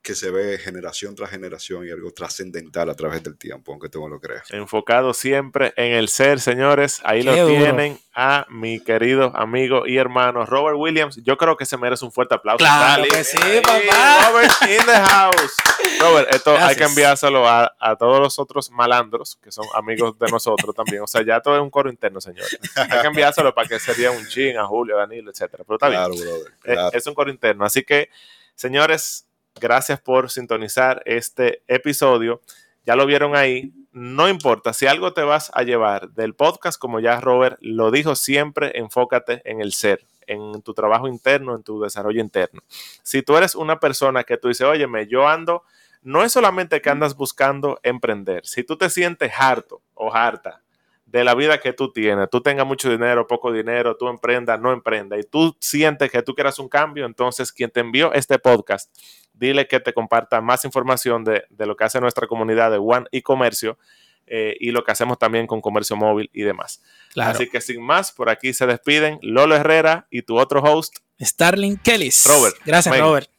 que 0.07 0.15
se 0.15 0.31
ve 0.31 0.57
generación 0.59 1.17
tras 1.17 1.31
generación 1.31 1.85
y 1.85 1.91
algo 1.91 2.13
trascendental 2.13 2.89
a 2.89 2.95
través 2.95 3.25
del 3.25 3.37
tiempo, 3.37 3.73
aunque 3.73 3.89
tú 3.89 4.01
no 4.01 4.09
lo 4.09 4.21
creas. 4.21 4.49
Enfocado 4.53 5.13
siempre 5.13 5.75
en 5.77 5.95
el 5.95 6.07
ser, 6.09 6.39
señores. 6.39 7.01
Ahí 7.03 7.25
Qué 7.25 7.25
lo 7.25 7.49
duro. 7.49 7.49
tienen 7.49 7.99
a 8.15 8.47
mi 8.49 8.79
querido 8.79 9.33
amigo 9.35 9.85
y 9.85 9.99
hermano 9.99 10.47
Robert 10.47 10.77
Williams. 10.79 11.17
Yo 11.25 11.37
creo 11.37 11.57
que 11.57 11.67
se 11.67 11.77
merece 11.77 12.05
un 12.05 12.13
fuerte 12.13 12.37
aplauso. 12.37 12.59
Claro 12.59 13.03
Dale, 13.03 13.09
que 13.09 13.25
sí, 13.25 13.37
ahí, 13.43 13.61
papá. 13.61 14.31
Robert 14.31 14.53
in 14.63 14.87
the 14.87 14.93
house. 14.93 15.55
Robert, 16.01 16.33
esto 16.33 16.57
hay 16.57 16.77
que 16.77 16.85
enviárselo 16.85 17.49
a, 17.49 17.75
a 17.81 17.97
todos 17.97 18.21
los 18.21 18.39
otros 18.39 18.71
malandros 18.71 19.37
que 19.43 19.51
son 19.51 19.67
amigos 19.75 20.17
de 20.21 20.31
nosotros 20.31 20.73
también. 20.73 21.03
O 21.03 21.09
sea, 21.09 21.25
ya 21.25 21.41
todo 21.41 21.57
es 21.57 21.63
un 21.63 21.71
coro 21.71 21.91
interno, 21.91 22.21
señores. 22.21 22.57
Hay 22.77 23.01
que 23.01 23.07
enviárselo 23.09 23.53
para 23.53 23.67
que 23.67 23.81
sería 23.81 24.13
un 24.13 24.25
chin 24.29 24.57
a 24.57 24.67
Julio, 24.67 24.97
a 24.97 25.01
Danilo, 25.01 25.33
etcétera. 25.33 25.65
Pero 25.67 25.75
está 25.75 25.89
bien. 25.89 26.01
Claro, 26.01 26.15
brother. 26.15 26.53
Eh, 26.63 26.73
claro. 26.75 26.91
Es 26.93 27.05
un 27.09 27.15
coro 27.15 27.29
interno. 27.29 27.65
Así 27.65 27.83
que, 27.83 28.09
señores, 28.55 29.26
gracias 29.61 30.01
por 30.01 30.31
sintonizar 30.31 31.03
este 31.05 31.63
episodio. 31.67 32.41
Ya 32.85 32.97
lo 32.97 33.07
vieron 33.07 33.35
ahí. 33.35 33.73
No 33.93 34.29
importa, 34.29 34.73
si 34.73 34.87
algo 34.87 35.13
te 35.13 35.23
vas 35.23 35.51
a 35.55 35.63
llevar 35.63 36.11
del 36.11 36.35
podcast, 36.35 36.79
como 36.79 37.01
ya 37.01 37.21
Robert 37.21 37.59
lo 37.61 37.91
dijo 37.91 38.15
siempre, 38.15 38.79
enfócate 38.79 39.43
en 39.45 39.61
el 39.61 39.73
ser, 39.73 40.05
en 40.27 40.61
tu 40.63 40.75
trabajo 40.75 41.09
interno, 41.09 41.57
en 41.57 41.63
tu 41.63 41.81
desarrollo 41.81 42.21
interno. 42.21 42.61
Si 43.03 43.23
tú 43.23 43.37
eres 43.37 43.55
una 43.55 43.81
persona 43.81 44.25
que 44.25 44.37
tú 44.37 44.49
dices, 44.49 44.67
óyeme, 44.67 45.07
yo 45.07 45.27
ando, 45.27 45.65
no 46.03 46.23
es 46.23 46.33
solamente 46.33 46.81
que 46.81 46.91
andas 46.91 47.17
buscando 47.17 47.81
emprender. 47.83 48.47
Si 48.47 48.63
tú 48.63 48.77
te 48.77 48.91
sientes 48.91 49.33
harto 49.37 49.83
o 49.95 50.15
harta 50.15 50.63
de 51.07 51.25
la 51.25 51.35
vida 51.35 51.59
que 51.59 51.73
tú 51.73 51.93
tienes, 51.93 52.29
tú 52.29 52.41
tengas 52.43 52.67
mucho 52.67 52.91
dinero, 52.91 53.27
poco 53.27 53.51
dinero, 53.51 53.97
tú 53.97 54.09
emprendas, 54.09 54.61
no 54.61 54.73
emprendas, 54.73 55.21
y 55.21 55.23
tú 55.23 55.57
sientes 55.61 56.11
que 56.11 56.23
tú 56.23 56.35
quieras 56.35 56.59
un 56.59 56.69
cambio, 56.69 57.07
entonces 57.07 57.53
quien 57.53 57.71
te 57.71 57.81
envió 57.81 58.13
este 58.13 58.39
podcast, 58.39 58.95
dile 59.37 59.69
que 59.69 59.81
te 59.81 59.93
comparta 59.93 60.41
más 60.41 60.65
información 60.65 61.25
de, 61.25 61.45
de 61.51 61.67
lo 61.67 61.77
que 61.77 61.85
hace 61.85 62.01
nuestra 62.01 62.27
comunidad 62.27 62.71
de 62.71 62.79
One 62.79 63.07
y 63.11 63.23
Comercio 63.23 63.79
eh, 64.27 64.57
y 64.59 64.73
lo 64.73 64.83
que 64.83 64.91
hacemos 64.91 65.19
también 65.19 65.47
con 65.47 65.61
comercio 65.61 65.95
móvil 65.97 66.31
y 66.33 66.43
demás. 66.43 66.83
Claro. 67.13 67.31
Así 67.31 67.49
que 67.49 67.61
sin 67.61 67.81
más, 67.81 68.11
por 68.11 68.29
aquí 68.29 68.53
se 68.53 68.67
despiden 68.67 69.19
Lolo 69.23 69.55
Herrera 69.55 70.09
y 70.11 70.23
tu 70.23 70.37
otro 70.39 70.61
host, 70.61 70.97
Starling 71.21 71.77
Kellys. 71.77 72.25
Robert, 72.27 72.57
Gracias. 72.65 72.99
Robert. 72.99 73.31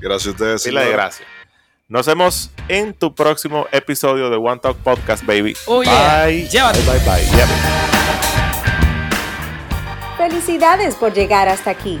Gracias 0.00 0.28
a 0.28 0.30
ustedes. 0.30 0.62
Pila 0.62 0.80
de 0.80 0.86
señores. 0.86 1.04
gracias. 1.04 1.28
Nos 1.88 2.06
vemos 2.06 2.50
en 2.68 2.94
tu 2.94 3.14
próximo 3.14 3.66
episodio 3.72 4.30
de 4.30 4.36
One 4.36 4.60
Talk 4.60 4.76
Podcast, 4.78 5.24
baby. 5.24 5.56
Oh, 5.66 5.82
yeah. 5.82 6.26
bye. 6.26 6.46
Llévate. 6.48 6.80
bye, 6.80 6.98
bye, 6.98 7.04
bye. 7.04 7.24
Yep. 7.36 7.48
Felicidades 10.18 10.94
por 10.96 11.12
llegar 11.14 11.48
hasta 11.48 11.70
aquí. 11.70 12.00